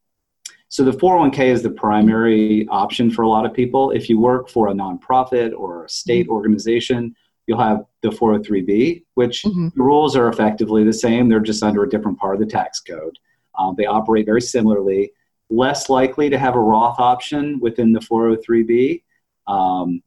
so 0.70 0.84
the 0.84 0.92
401k 0.92 1.40
is 1.48 1.62
the 1.62 1.72
primary 1.72 2.68
option 2.70 3.12
for 3.12 3.24
a 3.24 3.28
lot 3.28 3.46
of 3.46 3.54
people. 3.54 3.92
If 3.92 4.08
you 4.08 4.20
work 4.20 4.50
for 4.50 4.70
a 4.70 4.74
nonprofit 4.74 5.52
or 5.58 5.86
a 5.86 5.90
state 5.90 6.28
mm-hmm. 6.28 6.34
organization, 6.34 7.16
you'll 7.48 7.60
have 7.60 7.84
the 8.02 8.10
403b, 8.10 9.04
which 9.16 9.42
mm-hmm. 9.42 9.70
the 9.76 9.84
rules 9.84 10.16
are 10.16 10.30
effectively 10.30 10.84
the 10.84 10.94
same. 10.94 11.28
They're 11.28 11.40
just 11.40 11.64
under 11.64 11.84
a 11.84 11.90
different 11.90 12.20
part 12.20 12.36
of 12.36 12.40
the 12.40 12.46
tax 12.46 12.80
code. 12.80 13.18
Um, 13.58 13.74
they 13.78 13.88
operate 13.88 14.28
very 14.28 14.42
similarly. 14.42 15.12
Less 15.50 15.90
likely 15.90 16.30
to 16.30 16.38
have 16.38 16.56
a 16.56 16.60
Roth 16.60 17.00
option 17.00 17.60
within 17.60 17.94
the 17.94 18.00
403b. 18.00 19.04
Um, 19.48 20.04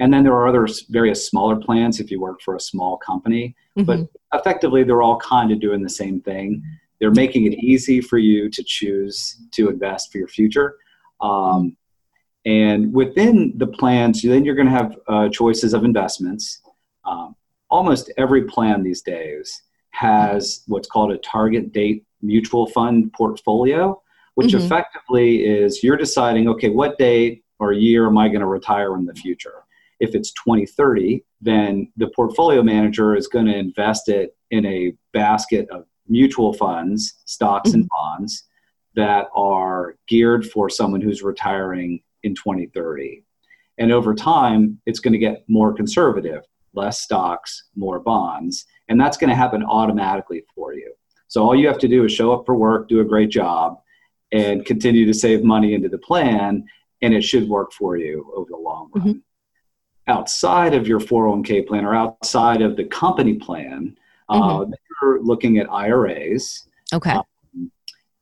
and 0.00 0.12
then 0.12 0.22
there 0.22 0.32
are 0.32 0.46
other 0.46 0.68
various 0.90 1.26
smaller 1.26 1.56
plans 1.56 2.00
if 2.00 2.10
you 2.10 2.20
work 2.20 2.40
for 2.40 2.56
a 2.56 2.60
small 2.60 2.96
company. 2.96 3.56
Mm-hmm. 3.76 3.84
But 3.84 4.38
effectively, 4.38 4.84
they're 4.84 5.02
all 5.02 5.18
kind 5.18 5.50
of 5.52 5.60
doing 5.60 5.82
the 5.82 5.88
same 5.88 6.20
thing. 6.20 6.62
They're 7.00 7.10
making 7.10 7.44
it 7.44 7.54
easy 7.58 8.00
for 8.00 8.18
you 8.18 8.48
to 8.50 8.62
choose 8.64 9.40
to 9.52 9.68
invest 9.68 10.10
for 10.10 10.18
your 10.18 10.28
future. 10.28 10.76
Um, 11.20 11.76
and 12.44 12.92
within 12.92 13.52
the 13.56 13.66
plans, 13.66 14.22
then 14.22 14.44
you're 14.44 14.54
going 14.54 14.68
to 14.68 14.72
have 14.72 14.96
uh, 15.08 15.28
choices 15.28 15.74
of 15.74 15.84
investments. 15.84 16.60
Um, 17.04 17.34
almost 17.70 18.12
every 18.16 18.44
plan 18.44 18.82
these 18.82 19.02
days 19.02 19.62
has 19.90 20.62
what's 20.66 20.88
called 20.88 21.12
a 21.12 21.18
target 21.18 21.72
date 21.72 22.04
mutual 22.22 22.66
fund 22.68 23.12
portfolio, 23.12 24.00
which 24.38 24.52
mm-hmm. 24.52 24.64
effectively 24.64 25.44
is 25.44 25.82
you're 25.82 25.96
deciding, 25.96 26.48
okay, 26.48 26.68
what 26.68 26.96
date 26.96 27.42
or 27.58 27.72
year 27.72 28.06
am 28.06 28.16
I 28.16 28.28
going 28.28 28.38
to 28.38 28.46
retire 28.46 28.94
in 28.94 29.04
the 29.04 29.14
future? 29.14 29.64
If 29.98 30.14
it's 30.14 30.30
2030, 30.34 31.24
then 31.40 31.90
the 31.96 32.06
portfolio 32.14 32.62
manager 32.62 33.16
is 33.16 33.26
going 33.26 33.46
to 33.46 33.56
invest 33.56 34.08
it 34.08 34.36
in 34.52 34.64
a 34.64 34.92
basket 35.12 35.68
of 35.72 35.86
mutual 36.06 36.52
funds, 36.52 37.14
stocks, 37.24 37.70
mm-hmm. 37.70 37.80
and 37.80 37.88
bonds 37.88 38.44
that 38.94 39.26
are 39.34 39.96
geared 40.06 40.46
for 40.48 40.70
someone 40.70 41.00
who's 41.00 41.20
retiring 41.20 42.00
in 42.22 42.36
2030. 42.36 43.24
And 43.78 43.90
over 43.90 44.14
time, 44.14 44.80
it's 44.86 45.00
going 45.00 45.14
to 45.14 45.18
get 45.18 45.42
more 45.48 45.72
conservative, 45.72 46.44
less 46.74 47.00
stocks, 47.00 47.64
more 47.74 47.98
bonds. 47.98 48.66
And 48.88 49.00
that's 49.00 49.16
going 49.16 49.30
to 49.30 49.36
happen 49.36 49.64
automatically 49.64 50.44
for 50.54 50.74
you. 50.74 50.92
So 51.26 51.42
all 51.42 51.56
you 51.56 51.66
have 51.66 51.78
to 51.78 51.88
do 51.88 52.04
is 52.04 52.12
show 52.12 52.32
up 52.32 52.46
for 52.46 52.54
work, 52.54 52.88
do 52.88 53.00
a 53.00 53.04
great 53.04 53.30
job, 53.30 53.78
and 54.32 54.64
continue 54.64 55.06
to 55.06 55.14
save 55.14 55.42
money 55.42 55.74
into 55.74 55.88
the 55.88 55.98
plan, 55.98 56.64
and 57.02 57.14
it 57.14 57.22
should 57.22 57.48
work 57.48 57.72
for 57.72 57.96
you 57.96 58.30
over 58.34 58.48
the 58.50 58.56
long 58.56 58.90
run. 58.94 59.06
Mm-hmm. 59.06 59.18
outside 60.08 60.74
of 60.74 60.88
your 60.88 61.00
401k 61.00 61.66
plan 61.66 61.84
or 61.84 61.94
outside 61.94 62.62
of 62.62 62.76
the 62.76 62.84
company 62.84 63.34
plan, 63.34 63.96
uh, 64.28 64.40
mm-hmm. 64.40 64.72
uh, 64.72 64.76
you're 65.02 65.22
looking 65.22 65.58
at 65.58 65.70
IRAs. 65.70 66.66
Okay. 66.92 67.12
Um, 67.12 67.70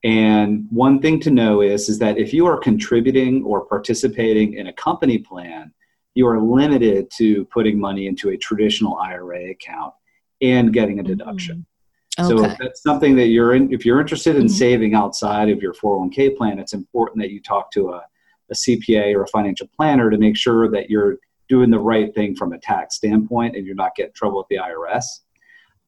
and 0.04 0.66
one 0.70 1.00
thing 1.00 1.18
to 1.20 1.30
know 1.30 1.62
is, 1.62 1.88
is 1.88 1.98
that 1.98 2.18
if 2.18 2.32
you 2.32 2.46
are 2.46 2.58
contributing 2.58 3.42
or 3.44 3.64
participating 3.64 4.54
in 4.54 4.68
a 4.68 4.72
company 4.72 5.18
plan, 5.18 5.72
you 6.14 6.26
are 6.26 6.40
limited 6.40 7.10
to 7.18 7.44
putting 7.46 7.78
money 7.78 8.06
into 8.06 8.30
a 8.30 8.36
traditional 8.36 8.96
IRA 8.96 9.50
account 9.50 9.92
and 10.40 10.72
getting 10.72 10.98
a 10.98 11.02
mm-hmm. 11.02 11.16
deduction. 11.16 11.56
Mm-hmm. 11.56 11.75
Okay. 12.18 12.28
So 12.28 12.44
if 12.44 12.56
that's 12.58 12.82
something 12.82 13.14
that 13.16 13.26
you're 13.26 13.54
in, 13.54 13.72
if 13.72 13.84
you're 13.84 14.00
interested 14.00 14.36
in 14.36 14.46
mm-hmm. 14.46 14.56
saving 14.56 14.94
outside 14.94 15.50
of 15.50 15.60
your 15.60 15.74
401k 15.74 16.36
plan, 16.36 16.58
it's 16.58 16.72
important 16.72 17.20
that 17.20 17.30
you 17.30 17.42
talk 17.42 17.70
to 17.72 17.90
a, 17.90 18.02
a 18.50 18.54
CPA 18.54 19.14
or 19.14 19.24
a 19.24 19.28
financial 19.28 19.68
planner 19.76 20.10
to 20.10 20.16
make 20.16 20.36
sure 20.36 20.70
that 20.70 20.88
you're 20.88 21.18
doing 21.48 21.70
the 21.70 21.78
right 21.78 22.14
thing 22.14 22.34
from 22.34 22.52
a 22.52 22.58
tax 22.58 22.96
standpoint 22.96 23.54
and 23.54 23.66
you're 23.66 23.74
not 23.74 23.94
getting 23.94 24.12
trouble 24.14 24.38
with 24.38 24.48
the 24.48 24.56
IRS. 24.56 25.04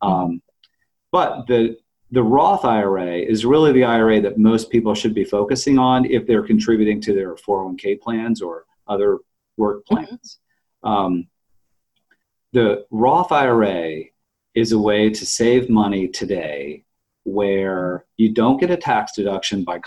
Mm-hmm. 0.02 0.08
Um, 0.08 0.42
but 1.10 1.46
the 1.46 1.76
the 2.10 2.22
Roth 2.22 2.64
IRA 2.64 3.16
is 3.18 3.44
really 3.44 3.72
the 3.72 3.84
IRA 3.84 4.20
that 4.22 4.38
most 4.38 4.70
people 4.70 4.94
should 4.94 5.14
be 5.14 5.24
focusing 5.24 5.78
on 5.78 6.06
if 6.06 6.26
they're 6.26 6.46
contributing 6.46 7.02
to 7.02 7.12
their 7.12 7.34
401k 7.34 8.00
plans 8.00 8.40
or 8.40 8.64
other 8.86 9.18
work 9.58 9.84
mm-hmm. 9.84 10.06
plans. 10.06 10.38
Mm-hmm. 10.84 10.88
Um, 10.88 11.28
the 12.52 12.86
Roth 12.90 13.30
IRA 13.30 14.04
is 14.58 14.72
a 14.72 14.78
way 14.78 15.08
to 15.08 15.24
save 15.24 15.70
money 15.70 16.08
today 16.08 16.84
where 17.22 18.04
you 18.16 18.32
don't 18.32 18.58
get 18.58 18.70
a 18.70 18.76
tax 18.76 19.12
deduction 19.12 19.62
by 19.62 19.78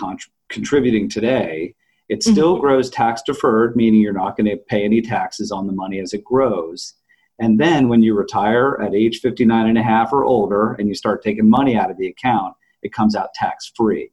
contributing 0.49 1.09
today. 1.09 1.75
It 2.07 2.23
still 2.23 2.53
mm-hmm. 2.53 2.61
grows 2.61 2.89
tax 2.89 3.21
deferred, 3.25 3.75
meaning 3.75 3.99
you're 3.99 4.13
not 4.13 4.37
going 4.37 4.49
to 4.49 4.57
pay 4.57 4.85
any 4.85 5.01
taxes 5.01 5.51
on 5.51 5.67
the 5.67 5.73
money 5.73 5.99
as 5.99 6.13
it 6.13 6.23
grows. 6.23 6.93
And 7.39 7.59
then 7.59 7.89
when 7.89 8.01
you 8.01 8.15
retire 8.15 8.79
at 8.81 8.93
age 8.93 9.19
59 9.19 9.67
and 9.67 9.77
a 9.77 9.83
half 9.83 10.13
or 10.13 10.23
older 10.23 10.73
and 10.73 10.87
you 10.87 10.95
start 10.95 11.23
taking 11.23 11.49
money 11.49 11.75
out 11.75 11.91
of 11.91 11.97
the 11.97 12.07
account, 12.07 12.53
it 12.81 12.93
comes 12.93 13.15
out 13.15 13.33
tax 13.33 13.71
free. 13.75 14.11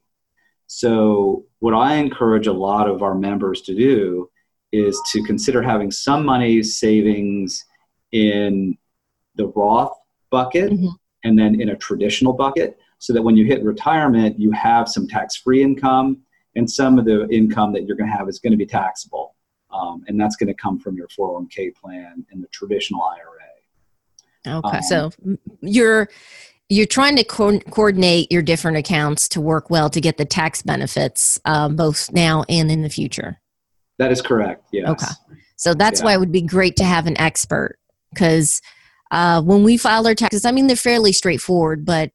So, 0.66 1.46
what 1.60 1.72
I 1.72 1.94
encourage 1.94 2.46
a 2.46 2.52
lot 2.52 2.90
of 2.90 3.02
our 3.02 3.14
members 3.14 3.62
to 3.62 3.74
do 3.74 4.28
is 4.70 5.00
to 5.12 5.22
consider 5.22 5.62
having 5.62 5.90
some 5.90 6.26
money 6.26 6.62
savings 6.62 7.64
in 8.12 8.76
the 9.36 9.46
Roth 9.46 9.96
bucket 10.30 10.72
mm-hmm. 10.72 10.88
and 11.24 11.38
then 11.38 11.60
in 11.60 11.70
a 11.70 11.76
traditional 11.76 12.32
bucket 12.32 12.78
so 12.98 13.12
that 13.12 13.22
when 13.22 13.36
you 13.36 13.44
hit 13.44 13.62
retirement, 13.62 14.38
you 14.38 14.50
have 14.52 14.88
some 14.88 15.06
tax 15.06 15.36
free 15.36 15.62
income 15.62 16.18
and 16.56 16.68
some 16.68 16.98
of 16.98 17.04
the 17.04 17.28
income 17.28 17.72
that 17.72 17.86
you're 17.86 17.96
going 17.96 18.10
to 18.10 18.16
have 18.16 18.28
is 18.28 18.38
going 18.38 18.50
to 18.50 18.56
be 18.56 18.66
taxable 18.66 19.34
um, 19.70 20.04
and 20.08 20.20
that's 20.20 20.36
going 20.36 20.48
to 20.48 20.54
come 20.54 20.78
from 20.78 20.96
your 20.96 21.08
401k 21.08 21.74
plan 21.74 22.24
and 22.30 22.42
the 22.42 22.48
traditional 22.48 23.02
IRA. 23.02 24.58
Okay, 24.58 24.78
um, 24.78 24.82
so 24.82 25.10
you're 25.60 26.08
you're 26.70 26.86
trying 26.86 27.16
to 27.16 27.24
co- 27.24 27.58
coordinate 27.60 28.30
your 28.30 28.42
different 28.42 28.76
accounts 28.76 29.28
to 29.30 29.40
work 29.40 29.68
well 29.68 29.90
to 29.90 30.00
get 30.00 30.16
the 30.16 30.24
tax 30.24 30.62
benefits 30.62 31.40
um, 31.44 31.76
both 31.76 32.10
now 32.12 32.44
and 32.48 32.70
in 32.70 32.82
the 32.82 32.88
future. 32.88 33.40
That 33.98 34.12
is 34.12 34.22
correct. 34.22 34.64
Yes. 34.72 34.88
Okay, 34.88 35.36
so 35.56 35.74
that's 35.74 36.00
yeah. 36.00 36.06
why 36.06 36.14
it 36.14 36.20
would 36.20 36.32
be 36.32 36.42
great 36.42 36.76
to 36.76 36.84
have 36.84 37.06
an 37.06 37.18
expert 37.20 37.78
because 38.14 38.62
uh, 39.10 39.42
when 39.42 39.64
we 39.64 39.76
file 39.76 40.06
our 40.06 40.14
taxes, 40.14 40.44
I 40.44 40.52
mean 40.52 40.66
they're 40.66 40.76
fairly 40.76 41.12
straightforward, 41.12 41.84
but 41.84 42.10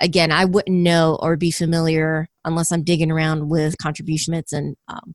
again, 0.00 0.30
I 0.30 0.44
wouldn't 0.44 0.76
know 0.76 1.18
or 1.20 1.36
be 1.36 1.50
familiar 1.50 2.28
unless 2.44 2.70
I'm 2.70 2.84
digging 2.84 3.10
around 3.10 3.48
with 3.48 3.78
contribution 3.78 4.32
limits 4.32 4.52
and 4.52 4.76
um, 4.88 5.14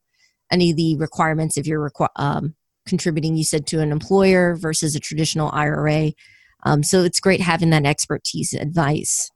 any 0.51 0.71
of 0.71 0.77
the 0.77 0.97
requirements 0.97 1.57
if 1.57 1.65
you're 1.67 1.89
requ- 1.89 2.09
um, 2.15 2.55
contributing, 2.85 3.35
you 3.35 3.43
said, 3.43 3.67
to 3.67 3.79
an 3.79 3.91
employer 3.91 4.55
versus 4.55 4.95
a 4.95 4.99
traditional 4.99 5.49
IRA. 5.53 6.13
Um, 6.63 6.83
so 6.83 7.03
it's 7.03 7.19
great 7.19 7.41
having 7.41 7.69
that 7.71 7.85
expertise 7.85 8.53
advice. 8.53 9.31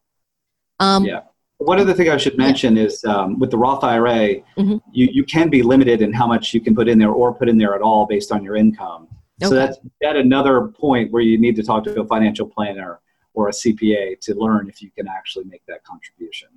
Um, 0.79 1.05
yeah. 1.05 1.21
One 1.57 1.79
other 1.79 1.93
thing 1.93 2.09
I 2.09 2.17
should 2.17 2.37
mention 2.37 2.75
yeah. 2.75 2.83
is 2.83 3.03
um, 3.05 3.39
with 3.39 3.49
the 3.49 3.57
Roth 3.57 3.83
IRA, 3.83 4.41
mm-hmm. 4.57 4.77
you, 4.91 5.07
you 5.11 5.23
can 5.23 5.49
be 5.49 5.61
limited 5.61 6.01
in 6.01 6.11
how 6.11 6.27
much 6.27 6.53
you 6.53 6.59
can 6.59 6.75
put 6.75 6.89
in 6.89 6.99
there 6.99 7.11
or 7.11 7.33
put 7.33 7.47
in 7.47 7.57
there 7.57 7.73
at 7.73 7.81
all 7.81 8.05
based 8.05 8.31
on 8.31 8.43
your 8.43 8.57
income. 8.57 9.07
Okay. 9.41 9.49
So 9.49 9.55
that's 9.55 9.77
at 10.03 10.15
another 10.15 10.67
point 10.67 11.11
where 11.11 11.21
you 11.21 11.37
need 11.37 11.55
to 11.57 11.63
talk 11.63 11.83
to 11.85 12.01
a 12.01 12.07
financial 12.07 12.47
planner 12.47 13.01
or 13.33 13.49
a 13.49 13.51
CPA 13.51 14.19
to 14.21 14.35
learn 14.35 14.69
if 14.69 14.81
you 14.81 14.89
can 14.91 15.07
actually 15.07 15.45
make 15.45 15.61
that 15.67 15.83
contribution. 15.83 16.47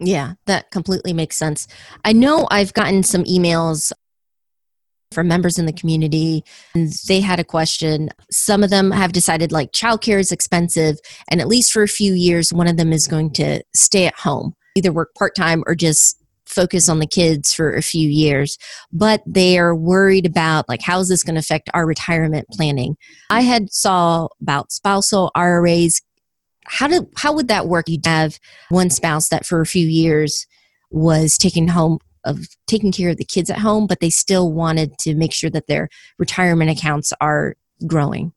Yeah, 0.00 0.34
that 0.46 0.70
completely 0.70 1.12
makes 1.12 1.36
sense. 1.36 1.68
I 2.04 2.12
know 2.12 2.46
I've 2.50 2.74
gotten 2.74 3.02
some 3.02 3.24
emails 3.24 3.92
from 5.12 5.28
members 5.28 5.58
in 5.58 5.66
the 5.66 5.72
community 5.72 6.44
and 6.74 6.92
they 7.08 7.20
had 7.20 7.38
a 7.38 7.44
question 7.44 8.10
some 8.30 8.64
of 8.64 8.70
them 8.70 8.90
have 8.90 9.12
decided 9.12 9.52
like 9.52 9.70
childcare 9.70 10.18
is 10.18 10.32
expensive 10.32 10.98
and 11.28 11.40
at 11.40 11.46
least 11.46 11.72
for 11.72 11.84
a 11.84 11.88
few 11.88 12.12
years 12.12 12.52
one 12.52 12.66
of 12.66 12.76
them 12.76 12.92
is 12.92 13.06
going 13.06 13.30
to 13.30 13.62
stay 13.72 14.04
at 14.06 14.14
home 14.16 14.52
either 14.74 14.92
work 14.92 15.14
part-time 15.14 15.62
or 15.66 15.76
just 15.76 16.20
focus 16.56 16.88
on 16.88 16.98
the 16.98 17.06
kids 17.06 17.52
for 17.52 17.72
a 17.74 17.82
few 17.82 18.08
years 18.08 18.58
but 18.92 19.22
they 19.26 19.58
are 19.58 19.76
worried 19.76 20.26
about 20.26 20.68
like 20.68 20.80
how 20.82 20.98
is 20.98 21.08
this 21.08 21.22
going 21.22 21.34
to 21.34 21.40
affect 21.40 21.70
our 21.74 21.86
retirement 21.86 22.46
planning 22.50 22.96
i 23.30 23.42
had 23.42 23.70
saw 23.70 24.26
about 24.40 24.72
spousal 24.72 25.30
iras 25.36 26.00
how 26.66 26.88
do 26.88 27.08
how 27.16 27.32
would 27.32 27.48
that 27.48 27.68
work? 27.68 27.88
You'd 27.88 28.06
have 28.06 28.38
one 28.68 28.90
spouse 28.90 29.28
that 29.28 29.46
for 29.46 29.60
a 29.60 29.66
few 29.66 29.86
years 29.86 30.46
was 30.90 31.38
taking 31.38 31.68
home 31.68 31.98
of 32.24 32.46
taking 32.66 32.90
care 32.90 33.10
of 33.10 33.18
the 33.18 33.24
kids 33.24 33.50
at 33.50 33.58
home, 33.58 33.86
but 33.86 34.00
they 34.00 34.10
still 34.10 34.52
wanted 34.52 34.98
to 34.98 35.14
make 35.14 35.32
sure 35.32 35.50
that 35.50 35.68
their 35.68 35.88
retirement 36.18 36.70
accounts 36.70 37.12
are 37.20 37.54
growing. 37.86 38.32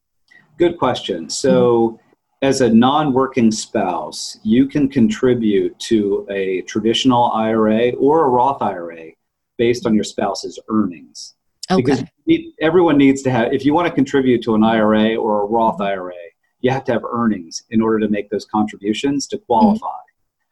Good 0.58 0.78
question. 0.78 1.30
So. 1.30 1.90
Mm-hmm. 1.90 2.06
As 2.41 2.62
a 2.62 2.69
non 2.69 3.13
working 3.13 3.51
spouse, 3.51 4.39
you 4.43 4.65
can 4.65 4.88
contribute 4.88 5.77
to 5.79 6.25
a 6.29 6.62
traditional 6.62 7.31
IRA 7.34 7.91
or 7.91 8.25
a 8.25 8.29
Roth 8.29 8.62
IRA 8.62 9.12
based 9.58 9.86
on 9.86 9.93
your 9.93 10.05
spouse's 10.05 10.58
earnings. 10.69 11.36
Okay. 11.69 11.81
Because 11.81 12.03
everyone 12.62 12.98
needs 12.98 13.22
to 13.24 13.31
have, 13.31 13.53
if 13.53 13.65
you 13.65 13.74
want 13.74 13.88
to 13.88 13.93
contribute 13.93 14.41
to 14.43 14.55
an 14.55 14.63
IRA 14.63 15.15
or 15.15 15.43
a 15.43 15.46
Roth 15.46 15.81
IRA, 15.81 16.13
you 16.62 16.72
have 16.72 16.84
to 16.86 16.93
have 16.93 17.03
earnings 17.03 17.63
in 17.69 17.81
order 17.81 18.00
to 18.00 18.08
make 18.08 18.29
those 18.29 18.46
contributions 18.46 19.27
to 19.27 19.38
qualify. 19.38 19.88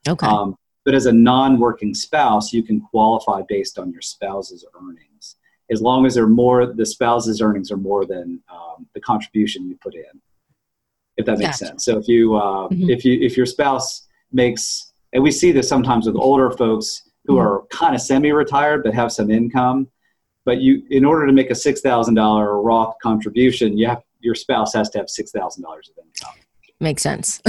Mm-hmm. 0.06 0.12
Okay. 0.12 0.27
Um, 0.27 0.58
but 0.86 0.94
as 0.94 1.06
a 1.06 1.12
non-working 1.12 1.94
spouse, 1.94 2.53
you 2.53 2.63
can 2.63 2.79
qualify 2.79 3.41
based 3.48 3.77
on 3.77 3.91
your 3.91 4.01
spouse's 4.01 4.63
earnings, 4.79 5.36
as 5.70 5.82
long 5.82 6.06
as 6.06 6.15
they're 6.15 6.27
more 6.27 6.65
the 6.65 6.86
spouse's 6.86 7.41
earnings 7.41 7.72
are 7.72 7.77
more 7.77 8.06
than 8.06 8.41
um, 8.50 8.88
the 8.94 9.01
contribution 9.01 9.67
you 9.67 9.77
put 9.82 9.96
in. 9.96 10.22
If 11.18 11.26
that 11.26 11.40
makes 11.40 11.60
gotcha. 11.60 11.66
sense. 11.66 11.86
So 11.86 11.98
if 11.98 12.08
you 12.08 12.36
uh, 12.36 12.70
mm-hmm. 12.70 12.90
if 12.90 13.04
you 13.04 13.20
if 13.22 13.36
your 13.36 13.46
spouse 13.46 14.08
makes 14.32 14.94
and 15.14 15.24
we 15.24 15.32
see 15.32 15.52
this 15.52 15.68
sometimes 15.68 16.06
with 16.06 16.16
older 16.16 16.52
folks 16.52 17.10
who 17.26 17.34
mm-hmm. 17.34 17.48
are 17.48 17.64
kind 17.70 17.96
of 17.96 18.02
semi-retired 18.02 18.84
but 18.84 18.94
have 18.94 19.12
some 19.12 19.32
income, 19.32 19.88
but 20.46 20.62
you 20.62 20.84
in 20.90 21.06
order 21.06 21.26
to 21.26 21.34
make 21.34 21.50
a 21.50 21.56
six 21.56 21.82
thousand 21.82 22.16
dollar 22.16 22.62
Roth 22.62 22.96
contribution, 23.02 23.78
you 23.78 23.88
have 23.88 24.04
your 24.20 24.36
spouse 24.36 24.74
has 24.74 24.90
to 24.92 25.00
have 25.00 25.10
six 25.10 25.32
thousand 25.32 25.64
dollars 25.64 25.90
of 25.90 26.04
income. 26.04 26.36
Makes 26.80 27.02
sense. 27.02 27.42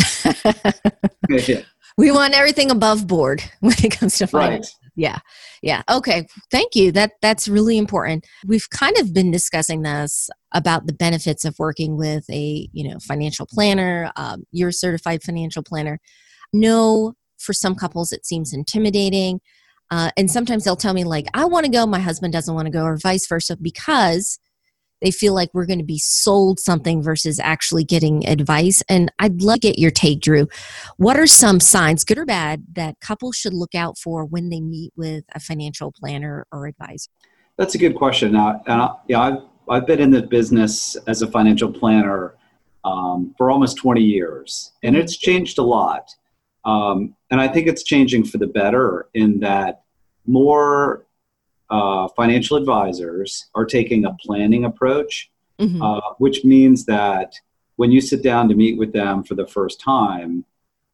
We 1.98 2.12
want 2.12 2.32
everything 2.32 2.70
above 2.70 3.08
board 3.08 3.42
when 3.58 3.74
it 3.82 3.90
comes 3.90 4.18
to 4.18 4.28
finance. 4.28 4.78
Yeah. 4.98 5.20
Yeah. 5.62 5.82
Okay. 5.88 6.26
Thank 6.50 6.74
you. 6.74 6.90
That 6.90 7.12
that's 7.22 7.46
really 7.46 7.78
important. 7.78 8.26
We've 8.44 8.68
kind 8.68 8.98
of 8.98 9.14
been 9.14 9.30
discussing 9.30 9.82
this 9.82 10.28
about 10.52 10.88
the 10.88 10.92
benefits 10.92 11.44
of 11.44 11.54
working 11.56 11.96
with 11.96 12.28
a 12.28 12.68
you 12.72 12.88
know 12.88 12.98
financial 12.98 13.46
planner. 13.46 14.10
Um, 14.16 14.42
you're 14.50 14.70
a 14.70 14.72
certified 14.72 15.22
financial 15.22 15.62
planner. 15.62 16.00
No, 16.52 17.14
for 17.38 17.52
some 17.52 17.76
couples 17.76 18.12
it 18.12 18.26
seems 18.26 18.52
intimidating. 18.52 19.40
Uh, 19.90 20.10
and 20.16 20.30
sometimes 20.30 20.64
they'll 20.64 20.76
tell 20.76 20.92
me 20.92 21.02
like 21.02 21.24
i 21.32 21.46
want 21.46 21.64
to 21.64 21.72
go 21.72 21.86
my 21.86 21.98
husband 21.98 22.30
doesn't 22.30 22.54
want 22.54 22.66
to 22.66 22.70
go 22.70 22.82
or 22.84 22.98
vice 22.98 23.26
versa 23.26 23.56
because 23.56 24.38
they 25.00 25.10
feel 25.10 25.34
like 25.34 25.50
we're 25.52 25.66
going 25.66 25.78
to 25.78 25.84
be 25.84 25.98
sold 25.98 26.60
something 26.60 27.02
versus 27.02 27.38
actually 27.40 27.84
getting 27.84 28.26
advice. 28.26 28.82
And 28.88 29.12
I'd 29.18 29.42
love 29.42 29.56
to 29.56 29.60
get 29.60 29.78
your 29.78 29.90
take, 29.90 30.20
Drew. 30.20 30.48
What 30.96 31.16
are 31.16 31.26
some 31.26 31.60
signs, 31.60 32.04
good 32.04 32.18
or 32.18 32.24
bad, 32.24 32.64
that 32.72 33.00
couples 33.00 33.36
should 33.36 33.54
look 33.54 33.74
out 33.74 33.98
for 33.98 34.24
when 34.24 34.48
they 34.48 34.60
meet 34.60 34.92
with 34.96 35.24
a 35.34 35.40
financial 35.40 35.92
planner 35.92 36.46
or 36.52 36.66
advisor? 36.66 37.10
That's 37.56 37.74
a 37.74 37.78
good 37.78 37.96
question. 37.96 38.36
Uh, 38.36 38.94
yeah, 39.08 39.20
I've, 39.20 39.42
I've 39.68 39.86
been 39.86 40.00
in 40.00 40.10
the 40.10 40.22
business 40.22 40.96
as 41.06 41.22
a 41.22 41.26
financial 41.26 41.72
planner 41.72 42.36
um, 42.84 43.34
for 43.36 43.50
almost 43.50 43.76
20 43.76 44.00
years, 44.00 44.72
and 44.82 44.96
it's 44.96 45.16
changed 45.16 45.58
a 45.58 45.62
lot. 45.62 46.10
Um, 46.64 47.14
and 47.30 47.40
I 47.40 47.48
think 47.48 47.66
it's 47.66 47.82
changing 47.82 48.24
for 48.24 48.38
the 48.38 48.46
better 48.46 49.08
in 49.14 49.40
that 49.40 49.82
more 50.26 51.06
uh, 51.70 52.08
financial 52.16 52.56
advisors 52.56 53.48
are 53.54 53.64
taking 53.64 54.04
a 54.04 54.14
planning 54.14 54.64
approach, 54.64 55.30
mm-hmm. 55.58 55.82
uh, 55.82 56.00
which 56.18 56.44
means 56.44 56.84
that 56.86 57.34
when 57.76 57.92
you 57.92 58.00
sit 58.00 58.22
down 58.22 58.48
to 58.48 58.54
meet 58.54 58.78
with 58.78 58.92
them 58.92 59.22
for 59.22 59.34
the 59.34 59.46
first 59.46 59.80
time, 59.80 60.44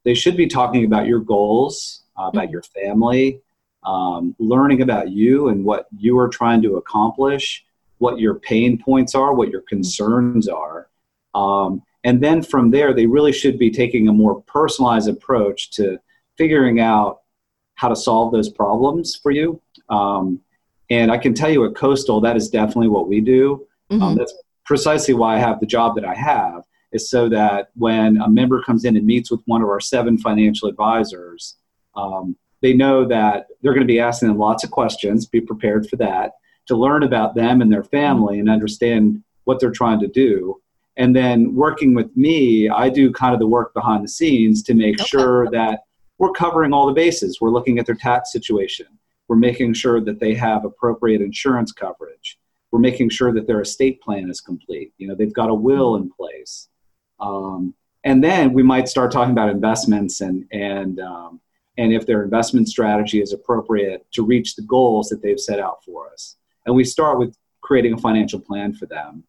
they 0.05 0.15
should 0.15 0.37
be 0.37 0.47
talking 0.47 0.85
about 0.85 1.07
your 1.07 1.21
goals, 1.21 2.03
uh, 2.19 2.25
about 2.25 2.45
mm-hmm. 2.45 2.53
your 2.53 2.63
family, 2.63 3.41
um, 3.85 4.35
learning 4.39 4.83
about 4.83 5.11
you 5.11 5.49
and 5.49 5.65
what 5.65 5.87
you 5.97 6.19
are 6.19 6.29
trying 6.29 6.63
to 6.63 6.77
accomplish, 6.77 7.65
what 7.99 8.19
your 8.19 8.35
pain 8.35 8.79
points 8.79 9.15
are, 9.15 9.35
what 9.35 9.51
your 9.51 9.63
concerns 9.63 10.49
are. 10.49 10.89
Um, 11.35 11.83
and 12.05 12.23
then 12.23 12.43
from 12.43 12.71
there, 12.71 12.93
they 12.93 13.07
really 13.07 13.33
should 13.33 13.59
be 13.59 13.71
taking 13.71 14.09
a 14.09 14.13
more 14.13 14.43
personalized 14.43 15.09
approach 15.09 15.71
to 15.73 15.99
figuring 16.37 16.81
out 16.81 17.21
how 17.77 17.89
to 17.89 17.97
solve 17.97 18.33
those 18.33 18.49
problems 18.49 19.17
for 19.17 19.31
you. 19.31 19.61
Um, 19.89 20.41
and 20.91 21.11
I 21.11 21.19
can 21.19 21.35
tell 21.35 21.51
you 21.51 21.65
at 21.65 21.75
Coastal, 21.75 22.21
that 22.21 22.37
is 22.37 22.49
definitely 22.49 22.89
what 22.89 23.09
we 23.09 23.21
do. 23.21 23.67
Um, 23.91 23.99
mm-hmm. 23.99 24.03
Um, 24.03 24.17
that's 24.17 24.35
precisely 24.65 25.15
why 25.15 25.37
I 25.37 25.39
have 25.39 25.61
the 25.61 25.67
job 25.67 25.95
that 25.97 26.05
I 26.05 26.15
have, 26.15 26.63
is 26.93 27.11
so 27.11 27.29
that 27.29 27.71
when 27.75 28.21
a 28.21 28.29
member 28.29 28.63
comes 28.63 28.85
in 28.85 28.97
and 28.97 29.07
meets 29.07 29.31
with 29.31 29.41
one 29.47 29.63
of 29.63 29.69
our 29.69 29.81
seven 29.81 30.17
financial 30.19 30.69
advisors, 30.69 31.57
um, 31.97 32.37
they 32.63 32.73
know 32.73 33.05
that 33.05 33.47
they're 33.61 33.75
going 33.75 33.87
to 33.87 33.93
be 33.93 34.01
asking 34.01 34.29
them 34.29 34.39
lots 34.39 34.65
of 34.65 34.71
questions, 34.71 35.27
be 35.27 35.41
prepared 35.41 35.89
for 35.89 35.97
that, 35.97 36.33
to 36.67 36.77
learn 36.77 37.03
about 37.03 37.35
them 37.35 37.61
and 37.61 37.71
their 37.71 37.85
family 37.85 38.39
and 38.39 38.49
understand 38.49 39.23
what 39.45 39.61
they're 39.61 39.71
trying 39.71 40.01
to 40.01 40.09
do. 40.09 40.61
And 40.97 41.15
then 41.15 41.55
working 41.55 41.95
with 41.95 42.17
me, 42.17 42.69
I 42.69 42.89
do 42.89 43.13
kind 43.13 43.35
of 43.35 43.41
the 43.41 43.47
work 43.47 43.75
behind 43.75 44.05
the 44.05 44.09
scenes 44.09 44.63
to 44.63 44.75
make 44.75 45.01
okay. 45.01 45.09
sure 45.09 45.51
that 45.51 45.81
we're 46.19 46.31
covering 46.31 46.73
all 46.73 46.87
the 46.87 46.93
bases. 46.93 47.39
We're 47.41 47.51
looking 47.51 47.79
at 47.79 47.87
their 47.87 47.97
tax 47.97 48.33
situation. 48.33 48.87
We're 49.29 49.37
making 49.37 49.75
sure 49.75 50.01
that 50.01 50.21
they 50.21 50.35
have 50.35 50.65
appropriate 50.65 51.23
insurance 51.23 51.73
coverage. 51.73 52.39
We're 52.71 52.81
making 52.81 53.11
sure 53.11 53.33
that 53.33 53.47
their 53.47 53.61
estate 53.61 54.01
plan 54.01 54.29
is 54.29 54.41
complete. 54.41 54.93
You 54.99 55.09
know, 55.09 55.15
they've 55.15 55.33
got 55.33 55.51
a 55.51 55.55
will 55.55 55.97
in 55.97 56.11
place. 56.11 56.69
Um, 57.21 57.75
and 58.03 58.23
then 58.23 58.53
we 58.53 58.63
might 58.63 58.89
start 58.89 59.11
talking 59.11 59.33
about 59.33 59.49
investments 59.49 60.21
and 60.21 60.45
and 60.53 61.01
um, 61.01 61.41
and 61.79 61.93
if 61.93 62.07
their 62.07 62.23
investment 62.23 62.69
strategy 62.69 63.21
is 63.21 63.33
appropriate 63.33 64.07
to 64.13 64.25
reach 64.25 64.55
the 64.55 64.63
goals 64.63 65.09
that 65.09 65.23
they've 65.23 65.41
set 65.41 65.59
out 65.59 65.83
for 65.85 66.13
us. 66.13 66.37
And 66.67 66.75
we 66.75 66.85
start 66.85 67.19
with 67.19 67.37
creating 67.63 67.95
a 67.95 67.99
financial 67.99 68.39
plan 68.39 68.75
for 68.75 68.87
them. 68.87 69.25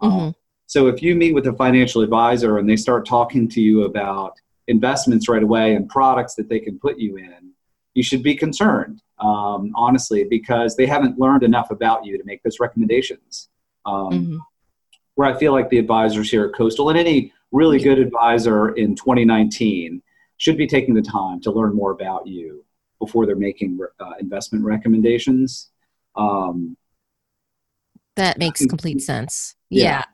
Um, 0.00 0.10
mm-hmm. 0.10 0.20
Um, 0.20 0.34
so 0.66 0.86
if 0.86 1.02
you 1.02 1.16
meet 1.16 1.34
with 1.34 1.48
a 1.48 1.52
financial 1.54 2.00
advisor 2.00 2.58
and 2.58 2.70
they 2.70 2.76
start 2.76 3.04
talking 3.04 3.48
to 3.48 3.60
you 3.60 3.82
about 3.84 4.34
investments 4.68 5.28
right 5.28 5.42
away 5.42 5.74
and 5.74 5.88
products 5.88 6.36
that 6.36 6.48
they 6.48 6.60
can 6.60 6.78
put 6.78 6.96
you 6.96 7.16
in, 7.16 7.50
you 7.94 8.04
should 8.04 8.22
be 8.22 8.36
concerned, 8.36 9.02
um, 9.20 9.72
honestly, 9.74 10.24
because 10.24 10.76
they 10.76 10.86
haven't 10.86 11.18
learned 11.18 11.42
enough 11.42 11.70
about 11.70 12.04
you 12.04 12.18
to 12.18 12.24
make 12.24 12.42
those 12.42 12.60
recommendations. 12.60 13.48
Um, 13.84 14.10
mm-hmm. 14.10 14.36
Where 15.14 15.28
I 15.28 15.38
feel 15.38 15.52
like 15.52 15.68
the 15.68 15.78
advisors 15.78 16.30
here 16.30 16.46
at 16.46 16.54
Coastal 16.54 16.88
and 16.88 16.98
any 16.98 17.32
really 17.52 17.78
good 17.78 17.98
advisor 17.98 18.70
in 18.70 18.94
2019 18.94 20.02
should 20.38 20.56
be 20.56 20.66
taking 20.66 20.94
the 20.94 21.02
time 21.02 21.40
to 21.42 21.50
learn 21.50 21.74
more 21.74 21.90
about 21.90 22.26
you 22.26 22.64
before 22.98 23.26
they're 23.26 23.36
making 23.36 23.78
uh, 23.98 24.12
investment 24.20 24.64
recommendations. 24.64 25.70
Um, 26.16 26.76
that 28.16 28.38
makes 28.38 28.64
complete 28.66 29.02
sense. 29.02 29.54
yeah. 29.68 29.82
yeah. 29.84 30.04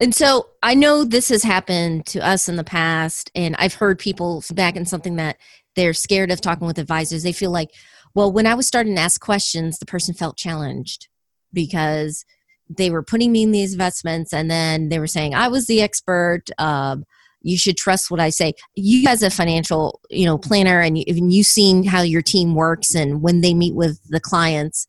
And 0.00 0.14
so 0.14 0.48
I 0.62 0.74
know 0.74 1.04
this 1.04 1.28
has 1.28 1.42
happened 1.42 2.06
to 2.06 2.26
us 2.26 2.48
in 2.48 2.56
the 2.56 2.64
past, 2.64 3.30
and 3.34 3.54
I've 3.58 3.74
heard 3.74 3.98
people 3.98 4.42
back 4.52 4.76
in 4.76 4.84
something 4.84 5.16
that 5.16 5.36
they're 5.76 5.94
scared 5.94 6.30
of 6.30 6.40
talking 6.40 6.66
with 6.66 6.78
advisors. 6.78 7.22
They 7.22 7.32
feel 7.32 7.50
like, 7.50 7.70
well, 8.14 8.32
when 8.32 8.46
I 8.46 8.54
was 8.54 8.66
starting 8.66 8.94
to 8.94 9.00
ask 9.00 9.20
questions, 9.20 9.78
the 9.78 9.86
person 9.86 10.14
felt 10.14 10.36
challenged 10.36 11.08
because 11.52 12.24
they 12.68 12.90
were 12.90 13.02
putting 13.02 13.32
me 13.32 13.42
in 13.42 13.50
these 13.52 13.72
investments, 13.72 14.32
and 14.32 14.50
then 14.50 14.88
they 14.88 14.98
were 14.98 15.06
saying 15.06 15.34
I 15.34 15.48
was 15.48 15.66
the 15.66 15.82
expert. 15.82 16.44
Um, 16.58 17.04
you 17.42 17.58
should 17.58 17.76
trust 17.76 18.10
what 18.10 18.20
I 18.20 18.30
say. 18.30 18.54
You 18.74 19.06
as 19.06 19.22
a 19.22 19.28
financial, 19.28 20.00
you 20.08 20.24
know, 20.24 20.38
planner, 20.38 20.80
and, 20.80 20.96
you, 20.96 21.04
and 21.06 21.32
you've 21.32 21.46
seen 21.46 21.84
how 21.84 22.00
your 22.00 22.22
team 22.22 22.54
works, 22.54 22.94
and 22.94 23.20
when 23.20 23.40
they 23.42 23.52
meet 23.52 23.74
with 23.74 24.00
the 24.08 24.20
clients, 24.20 24.86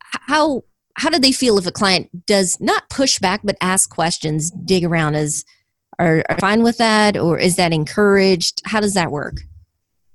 how 0.00 0.62
how 0.94 1.08
do 1.08 1.18
they 1.18 1.32
feel 1.32 1.56
if 1.56 1.66
a 1.66 1.72
client 1.72 2.26
does 2.26 2.60
not 2.60 2.90
push 2.90 3.18
back 3.18 3.40
but 3.42 3.56
ask 3.60 3.90
questions, 3.90 4.50
dig 4.50 4.84
around? 4.84 5.14
Is 5.14 5.44
are, 5.98 6.24
are 6.28 6.38
fine 6.38 6.62
with 6.62 6.78
that, 6.78 7.16
or 7.16 7.38
is 7.38 7.56
that 7.56 7.72
encouraged? 7.72 8.62
How 8.66 8.80
does 8.80 8.94
that 8.94 9.10
work? 9.10 9.38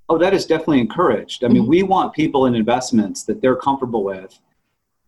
Oh, 0.08 0.18
that 0.18 0.34
is 0.34 0.46
definitely 0.46 0.82
encouraged. 0.82 1.44
I 1.44 1.48
mean, 1.48 1.64
mm-hmm. 1.64 1.70
we 1.70 1.84
want 1.84 2.14
people 2.14 2.46
in 2.46 2.56
investments 2.56 3.24
that 3.24 3.42
they're 3.42 3.56
comfortable 3.56 4.04
with, 4.04 4.40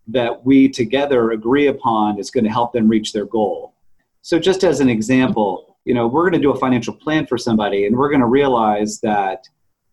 that 0.07 0.45
we 0.45 0.69
together 0.69 1.31
agree 1.31 1.67
upon 1.67 2.17
is 2.19 2.31
going 2.31 2.45
to 2.45 2.49
help 2.49 2.73
them 2.73 2.87
reach 2.87 3.13
their 3.13 3.25
goal. 3.25 3.75
So, 4.21 4.39
just 4.39 4.63
as 4.63 4.79
an 4.79 4.89
example, 4.89 5.77
you 5.85 5.93
know, 5.93 6.07
we're 6.07 6.23
going 6.23 6.41
to 6.41 6.45
do 6.45 6.51
a 6.51 6.59
financial 6.59 6.93
plan 6.93 7.27
for 7.27 7.37
somebody, 7.37 7.85
and 7.85 7.95
we're 7.95 8.09
going 8.09 8.21
to 8.21 8.27
realize 8.27 8.99
that, 9.01 9.43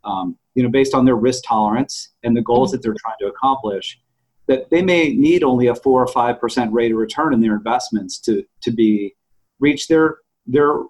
um, 0.04 0.38
you 0.54 0.62
know, 0.62 0.70
based 0.70 0.94
on 0.94 1.04
their 1.04 1.16
risk 1.16 1.44
tolerance 1.46 2.10
and 2.22 2.36
the 2.36 2.42
goals 2.42 2.70
mm-hmm. 2.70 2.76
that 2.76 2.82
they're 2.82 2.96
trying 2.98 3.16
to 3.20 3.26
accomplish, 3.26 4.00
that 4.46 4.70
they 4.70 4.82
may 4.82 5.12
need 5.12 5.44
only 5.44 5.66
a 5.66 5.74
four 5.74 6.02
or 6.02 6.08
five 6.08 6.40
percent 6.40 6.72
rate 6.72 6.92
of 6.92 6.98
return 6.98 7.34
in 7.34 7.40
their 7.40 7.54
investments 7.54 8.18
to 8.20 8.44
to 8.62 8.70
be 8.70 9.14
reach 9.60 9.86
their 9.88 10.18
their 10.46 10.80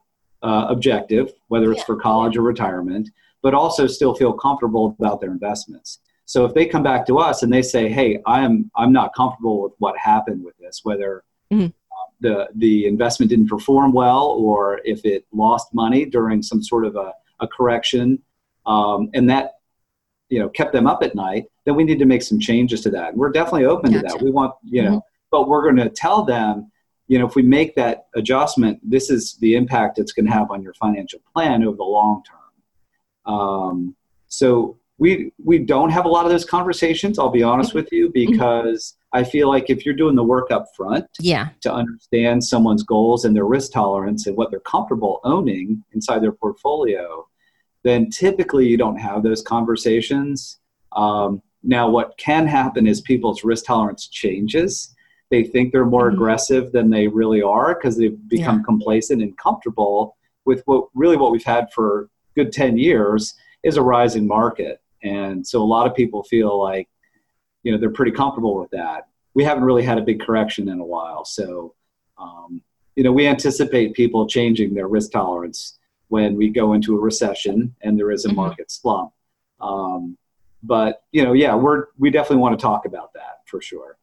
uh, 0.43 0.67
objective, 0.69 1.33
whether 1.49 1.73
it's 1.73 1.81
yeah. 1.81 1.87
for 1.87 1.97
college 1.97 2.37
or 2.37 2.43
retirement, 2.43 3.09
but 3.45 3.53
also 3.53 3.87
still 3.87 4.15
feel 4.15 4.33
comfortable 4.33 4.97
about 4.99 5.21
their 5.21 5.31
investments. 5.31 6.01
So 6.25 6.47
if 6.47 6.55
they 6.55 6.65
come 6.65 6.83
back 6.83 7.07
to 7.07 7.19
us 7.19 7.43
and 7.43 7.53
they 7.53 7.61
say, 7.61 7.91
"Hey, 7.91 8.19
I'm 8.27 8.71
I'm 8.75 8.91
not 8.91 9.15
comfortable 9.15 9.63
with 9.63 9.75
what 9.79 9.97
happened 9.99 10.43
with 10.43 10.57
this, 10.57 10.81
whether 10.83 11.23
mm-hmm. 11.53 11.67
uh, 11.67 12.11
the 12.21 12.49
the 12.57 12.87
investment 12.87 13.29
didn't 13.29 13.49
perform 13.49 13.93
well 13.93 14.29
or 14.29 14.81
if 14.85 15.05
it 15.05 15.27
lost 15.33 15.75
money 15.75 16.07
during 16.07 16.43
some 16.43 16.63
sort 16.63 16.87
of 16.87 16.97
a, 16.97 17.13
a 17.41 17.47
correction," 17.47 18.19
um, 18.65 19.11
and 19.13 19.29
that 19.29 19.59
you 20.31 20.39
know 20.39 20.49
kept 20.49 20.73
them 20.73 20.87
up 20.87 21.03
at 21.03 21.15
night 21.15 21.45
then 21.67 21.75
we 21.75 21.85
need 21.85 21.99
to 21.99 22.07
make 22.07 22.23
some 22.23 22.41
changes 22.41 22.81
to 22.81 22.91
that 22.91 23.15
we're 23.15 23.31
definitely 23.31 23.67
open 23.67 23.93
gotcha. 23.93 24.09
to 24.09 24.09
that 24.09 24.25
we 24.25 24.31
want 24.31 24.55
you 24.65 24.83
know 24.83 24.97
mm-hmm. 24.97 25.31
but 25.31 25.49
we're 25.49 25.63
going 25.63 25.77
to 25.77 25.91
tell 25.91 26.25
them 26.25 26.73
you 27.09 27.19
know 27.19 27.27
if 27.27 27.35
we 27.35 27.43
make 27.43 27.75
that 27.75 28.07
adjustment 28.15 28.81
this 28.83 29.11
is 29.11 29.37
the 29.43 29.55
impact 29.55 29.99
it's 29.99 30.13
going 30.13 30.25
to 30.25 30.33
have 30.33 30.51
on 30.51 30.63
your 30.63 30.73
financial 30.75 31.21
plan 31.35 31.63
over 31.63 31.77
the 31.77 31.85
long 31.85 32.23
term 32.25 32.44
um, 33.27 33.95
so 34.29 34.77
we 34.99 35.33
we 35.43 35.59
don't 35.59 35.91
have 35.91 36.05
a 36.05 36.09
lot 36.09 36.25
of 36.25 36.31
those 36.31 36.45
conversations 36.45 37.19
i'll 37.19 37.29
be 37.29 37.43
honest 37.43 37.71
mm-hmm. 37.71 37.79
with 37.79 37.93
you 37.93 38.11
mm-hmm. 38.11 38.31
because 38.31 38.93
mm-hmm. 38.93 39.19
i 39.19 39.25
feel 39.25 39.49
like 39.49 39.69
if 39.69 39.85
you're 39.85 39.95
doing 39.95 40.15
the 40.15 40.23
work 40.23 40.53
up 40.53 40.67
front 40.77 41.05
yeah 41.19 41.49
to 41.61 41.73
understand 41.73 42.43
someone's 42.43 42.85
goals 42.85 43.25
and 43.25 43.35
their 43.35 43.45
risk 43.45 43.73
tolerance 43.73 44.29
and 44.29 44.37
what 44.37 44.53
they're 44.53 44.61
comfortable 44.61 45.21
owning 45.25 45.83
inside 45.93 46.21
their 46.21 46.31
portfolio 46.31 47.27
then 47.85 48.11
typically 48.11 48.67
you 48.67 48.77
don't 48.77 48.97
have 48.97 49.23
those 49.23 49.43
conversations. 49.43 50.59
Um, 50.97 51.41
now, 51.63 51.89
what 51.89 52.17
can 52.19 52.47
happen 52.47 52.87
is 52.87 53.01
people's 53.03 53.45
risk 53.45 53.67
tolerance 53.67 54.09
changes. 54.09 54.95
They 55.31 55.45
think 55.45 55.73
they're 55.73 55.85
more 55.85 56.07
mm-hmm. 56.07 56.17
aggressive 56.17 56.73
than 56.73 56.91
they 56.91 57.07
really 57.07 57.43
are 57.43 57.75
because 57.75 57.97
they've 57.97 58.19
become 58.29 58.59
yeah. 58.59 58.65
complacent 58.65 59.23
and 59.23 59.37
comfortable 59.39 60.17
with 60.45 60.63
what 60.67 60.89
really 60.95 61.17
what 61.17 61.31
we've 61.31 61.45
had 61.45 61.73
for 61.73 62.11
good 62.35 62.53
10 62.53 62.79
years 62.79 63.35
is 63.63 63.77
a 63.77 63.83
rising 63.83 64.27
market. 64.27 64.81
And 65.03 65.47
so 65.47 65.63
a 65.63 65.65
lot 65.65 65.87
of 65.87 65.95
people 65.95 66.23
feel 66.25 66.61
like, 66.61 66.89
you 67.63 67.73
know, 67.73 67.79
they're 67.79 67.91
pretty 67.91 68.13
comfortable 68.13 68.59
with 68.59 68.71
that. 68.71 69.09
We 69.35 69.45
haven't 69.45 69.65
really 69.65 69.83
had 69.83 69.99
a 69.99 70.03
big 70.03 70.21
correction 70.21 70.69
in 70.69 70.81
a 70.81 70.85
while. 70.85 71.25
So, 71.25 71.75
um, 72.19 72.63
you 72.97 73.03
know, 73.03 73.13
we 73.13 73.27
anticipate 73.27 73.95
people 73.95 74.27
changing 74.27 74.75
their 74.75 74.89
risk 74.89 75.13
tolerance 75.13 75.79
when 76.09 76.37
we 76.37 76.49
go 76.49 76.75
into 76.75 76.97
a 76.97 77.01
recession 77.01 77.75
and 77.83 77.99
there 77.99 78.11
is 78.11 78.25
a 78.25 78.29
mm-hmm. 78.29 78.37
market 78.37 78.71
slump. 78.71 79.13
Um, 79.61 80.17
but 80.63 81.03
you 81.13 81.23
know, 81.23 81.33
yeah, 81.33 81.55
we're 81.55 81.87
we 81.99 82.11
definitely 82.11 82.39
want 82.39 82.59
to 82.59 82.63
talk 82.63 82.87
about 82.87 83.13
that 83.15 83.41
for 83.47 83.61
sure. 83.61 83.99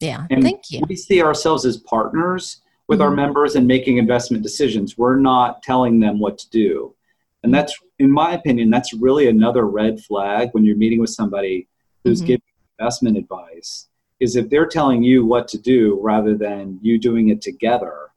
Yeah, 0.00 0.26
and 0.30 0.42
thank 0.42 0.70
you. 0.70 0.82
We 0.88 0.96
see 0.96 1.22
ourselves 1.22 1.64
as 1.64 1.76
partners 1.76 2.62
with 2.88 2.98
mm-hmm. 2.98 3.08
our 3.08 3.14
members 3.14 3.54
in 3.54 3.66
making 3.66 3.98
investment 3.98 4.42
decisions. 4.42 4.98
We're 4.98 5.16
not 5.16 5.62
telling 5.62 6.00
them 6.00 6.18
what 6.18 6.38
to 6.38 6.50
do, 6.50 6.94
and 7.42 7.54
that's, 7.54 7.74
in 7.98 8.10
my 8.10 8.34
opinion, 8.34 8.70
that's 8.70 8.92
really 8.92 9.28
another 9.28 9.66
red 9.66 10.00
flag 10.00 10.50
when 10.52 10.64
you're 10.64 10.76
meeting 10.76 11.00
with 11.00 11.10
somebody 11.10 11.68
who's 12.04 12.18
mm-hmm. 12.18 12.26
giving 12.26 12.42
investment 12.78 13.16
advice. 13.16 13.86
Is 14.20 14.36
if 14.36 14.50
they're 14.50 14.66
telling 14.66 15.02
you 15.02 15.24
what 15.24 15.48
to 15.48 15.58
do 15.58 15.98
rather 16.02 16.36
than 16.36 16.78
you 16.82 16.98
doing 16.98 17.30
it 17.30 17.40
together 17.40 18.10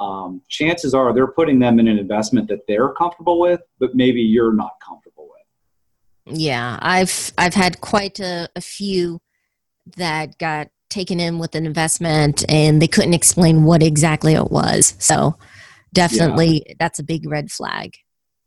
um, 0.00 0.42
chances 0.48 0.94
are 0.94 1.12
they're 1.12 1.26
putting 1.26 1.58
them 1.58 1.80
in 1.80 1.88
an 1.88 1.98
investment 1.98 2.48
that 2.48 2.66
they're 2.68 2.90
comfortable 2.90 3.40
with, 3.40 3.60
but 3.78 3.94
maybe 3.94 4.20
you're 4.20 4.52
not 4.52 4.72
comfortable 4.86 5.28
with. 5.28 6.38
Yeah, 6.38 6.78
I've 6.80 7.32
I've 7.36 7.54
had 7.54 7.80
quite 7.80 8.20
a, 8.20 8.48
a 8.54 8.60
few 8.60 9.20
that 9.96 10.38
got 10.38 10.68
taken 10.88 11.20
in 11.20 11.38
with 11.38 11.54
an 11.54 11.66
investment 11.66 12.44
and 12.48 12.80
they 12.80 12.86
couldn't 12.86 13.14
explain 13.14 13.64
what 13.64 13.82
exactly 13.82 14.34
it 14.34 14.50
was. 14.50 14.94
So 14.98 15.36
definitely 15.92 16.64
yeah. 16.66 16.74
that's 16.78 16.98
a 16.98 17.02
big 17.02 17.28
red 17.28 17.50
flag. 17.50 17.96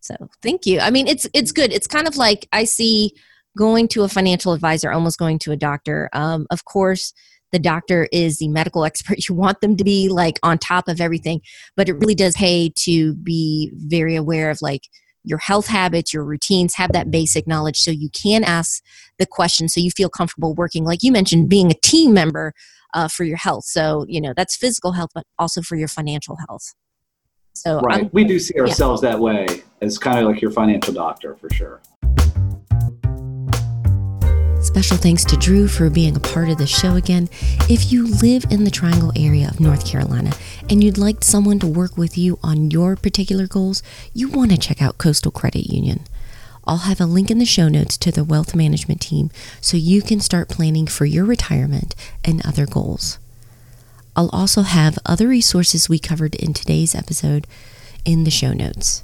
So 0.01 0.15
thank 0.41 0.65
you. 0.65 0.79
I 0.79 0.89
mean 0.89 1.07
it's 1.07 1.27
it's 1.33 1.51
good. 1.51 1.71
It's 1.71 1.87
kind 1.87 2.07
of 2.07 2.17
like 2.17 2.47
I 2.51 2.65
see 2.65 3.13
going 3.57 3.87
to 3.89 4.03
a 4.03 4.09
financial 4.09 4.53
advisor 4.53 4.91
almost 4.91 5.19
going 5.19 5.39
to 5.39 5.51
a 5.51 5.57
doctor. 5.57 6.09
Um, 6.13 6.47
of 6.51 6.65
course, 6.65 7.13
the 7.51 7.59
doctor 7.59 8.07
is 8.11 8.37
the 8.37 8.47
medical 8.47 8.85
expert. 8.85 9.27
You 9.27 9.35
want 9.35 9.61
them 9.61 9.77
to 9.77 9.83
be 9.83 10.09
like 10.09 10.39
on 10.43 10.57
top 10.57 10.87
of 10.87 11.01
everything, 11.01 11.41
but 11.75 11.89
it 11.89 11.93
really 11.93 12.15
does 12.15 12.35
pay 12.35 12.71
to 12.77 13.13
be 13.15 13.71
very 13.75 14.15
aware 14.15 14.49
of 14.49 14.61
like 14.61 14.87
your 15.23 15.37
health 15.37 15.67
habits, 15.67 16.13
your 16.13 16.23
routines, 16.23 16.73
have 16.75 16.93
that 16.93 17.11
basic 17.11 17.47
knowledge 17.47 17.77
so 17.77 17.91
you 17.91 18.09
can 18.09 18.43
ask 18.43 18.83
the 19.19 19.25
question 19.25 19.69
so 19.69 19.79
you 19.79 19.91
feel 19.91 20.09
comfortable 20.09 20.55
working, 20.55 20.83
like 20.83 21.03
you 21.03 21.11
mentioned, 21.11 21.47
being 21.47 21.69
a 21.69 21.75
team 21.75 22.13
member 22.13 22.53
uh, 22.93 23.07
for 23.07 23.23
your 23.23 23.37
health. 23.37 23.65
So, 23.65 24.05
you 24.07 24.19
know, 24.19 24.33
that's 24.35 24.55
physical 24.55 24.93
health, 24.93 25.11
but 25.13 25.25
also 25.37 25.61
for 25.61 25.75
your 25.75 25.87
financial 25.87 26.37
health. 26.47 26.73
So, 27.63 27.79
right. 27.81 28.05
I'm, 28.05 28.09
we 28.11 28.23
do 28.23 28.39
see 28.39 28.59
ourselves 28.59 29.03
yeah. 29.03 29.11
that 29.11 29.19
way 29.19 29.45
as 29.81 29.99
kind 29.99 30.17
of 30.17 30.25
like 30.25 30.41
your 30.41 30.49
financial 30.49 30.95
doctor 30.95 31.35
for 31.35 31.47
sure. 31.53 31.79
Special 34.63 34.97
thanks 34.97 35.23
to 35.25 35.37
Drew 35.37 35.67
for 35.67 35.91
being 35.91 36.15
a 36.15 36.19
part 36.19 36.49
of 36.49 36.57
the 36.57 36.65
show 36.65 36.95
again. 36.95 37.29
If 37.69 37.91
you 37.91 38.07
live 38.07 38.45
in 38.49 38.63
the 38.63 38.71
Triangle 38.71 39.11
area 39.15 39.47
of 39.47 39.59
North 39.59 39.85
Carolina 39.85 40.31
and 40.71 40.83
you'd 40.83 40.97
like 40.97 41.23
someone 41.23 41.59
to 41.59 41.67
work 41.67 41.97
with 41.97 42.17
you 42.17 42.39
on 42.41 42.71
your 42.71 42.95
particular 42.95 43.45
goals, 43.45 43.83
you 44.11 44.27
want 44.27 44.49
to 44.49 44.57
check 44.57 44.81
out 44.81 44.97
Coastal 44.97 45.31
Credit 45.31 45.71
Union. 45.71 45.99
I'll 46.65 46.77
have 46.77 46.99
a 46.99 47.05
link 47.05 47.29
in 47.29 47.37
the 47.37 47.45
show 47.45 47.67
notes 47.67 47.95
to 47.99 48.11
the 48.11 48.23
wealth 48.23 48.55
management 48.55 49.01
team 49.01 49.29
so 49.61 49.77
you 49.77 50.01
can 50.01 50.19
start 50.19 50.49
planning 50.49 50.87
for 50.87 51.05
your 51.05 51.25
retirement 51.25 51.93
and 52.25 52.43
other 52.43 52.65
goals. 52.65 53.19
I'll 54.15 54.29
also 54.29 54.63
have 54.63 54.99
other 55.05 55.27
resources 55.27 55.87
we 55.87 55.99
covered 55.99 56.35
in 56.35 56.53
today's 56.53 56.93
episode 56.93 57.47
in 58.03 58.23
the 58.23 58.31
show 58.31 58.53
notes. 58.53 59.03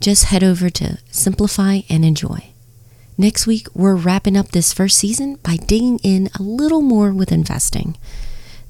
Just 0.00 0.24
head 0.24 0.42
over 0.42 0.68
to 0.70 0.98
Simplify 1.10 1.80
and 1.88 2.04
Enjoy. 2.04 2.50
Next 3.16 3.46
week, 3.46 3.66
we're 3.74 3.96
wrapping 3.96 4.36
up 4.36 4.48
this 4.52 4.72
first 4.72 4.98
season 4.98 5.36
by 5.42 5.56
digging 5.56 5.98
in 6.04 6.28
a 6.38 6.42
little 6.42 6.82
more 6.82 7.12
with 7.12 7.32
investing. 7.32 7.96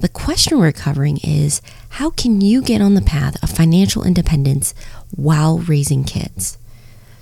The 0.00 0.08
question 0.08 0.58
we're 0.58 0.72
covering 0.72 1.18
is 1.24 1.60
how 1.90 2.10
can 2.10 2.40
you 2.40 2.62
get 2.62 2.80
on 2.80 2.94
the 2.94 3.02
path 3.02 3.42
of 3.42 3.50
financial 3.50 4.04
independence 4.04 4.72
while 5.14 5.58
raising 5.58 6.04
kids? 6.04 6.56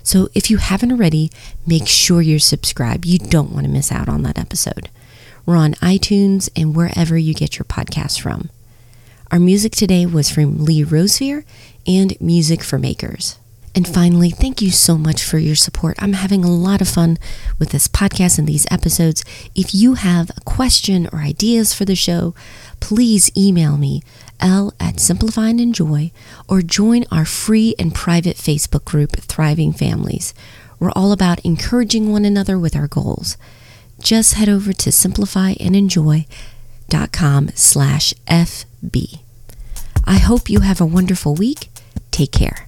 So 0.03 0.29
if 0.33 0.49
you 0.49 0.57
haven't 0.57 0.91
already, 0.91 1.31
make 1.65 1.87
sure 1.87 2.21
you're 2.21 2.39
subscribed. 2.39 3.05
You 3.05 3.19
don't 3.19 3.51
want 3.51 3.65
to 3.65 3.71
miss 3.71 3.91
out 3.91 4.07
on 4.07 4.23
that 4.23 4.37
episode. 4.37 4.89
We're 5.45 5.57
on 5.57 5.73
iTunes 5.75 6.49
and 6.55 6.75
wherever 6.75 7.17
you 7.17 7.33
get 7.33 7.57
your 7.57 7.65
podcasts 7.65 8.19
from. 8.19 8.49
Our 9.29 9.39
music 9.39 9.73
today 9.73 10.05
was 10.05 10.29
from 10.29 10.63
Lee 10.63 10.85
Rosevere 10.85 11.43
and 11.85 12.19
Music 12.21 12.63
for 12.63 12.79
Makers. 12.79 13.37
And 13.75 13.85
finally, 13.85 14.29
thank 14.29 14.61
you 14.61 14.71
so 14.71 14.97
much 14.97 15.21
for 15.21 15.37
your 15.37 15.53
support. 15.55 15.97
I'm 15.99 16.13
having 16.13 16.45
a 16.45 16.49
lot 16.49 16.79
of 16.79 16.87
fun 16.87 17.17
with 17.59 17.71
this 17.71 17.89
podcast 17.89 18.39
and 18.39 18.47
these 18.47 18.65
episodes. 18.71 19.25
If 19.53 19.75
you 19.75 19.95
have 19.95 20.29
a 20.29 20.41
question 20.41 21.09
or 21.11 21.19
ideas 21.19 21.73
for 21.73 21.83
the 21.83 21.93
show, 21.93 22.35
please 22.79 23.29
email 23.35 23.77
me, 23.77 24.01
L 24.39 24.73
at 24.79 25.01
Simplify 25.01 25.49
and 25.49 25.59
Enjoy, 25.59 26.11
or 26.47 26.61
join 26.61 27.03
our 27.11 27.25
free 27.25 27.75
and 27.77 27.93
private 27.93 28.37
Facebook 28.37 28.85
group, 28.85 29.17
Thriving 29.17 29.73
Families. 29.73 30.33
We're 30.79 30.91
all 30.95 31.11
about 31.11 31.43
encouraging 31.43 32.13
one 32.13 32.23
another 32.23 32.57
with 32.57 32.77
our 32.77 32.87
goals. 32.87 33.35
Just 33.99 34.35
head 34.35 34.47
over 34.47 34.71
to 34.71 34.91
simplifyandenjoy.com 36.87 37.49
slash 37.55 38.13
FB. 38.27 39.19
I 40.05 40.17
hope 40.17 40.49
you 40.49 40.61
have 40.61 40.81
a 40.81 40.85
wonderful 40.85 41.35
week. 41.35 41.69
Take 42.11 42.31
care. 42.31 42.66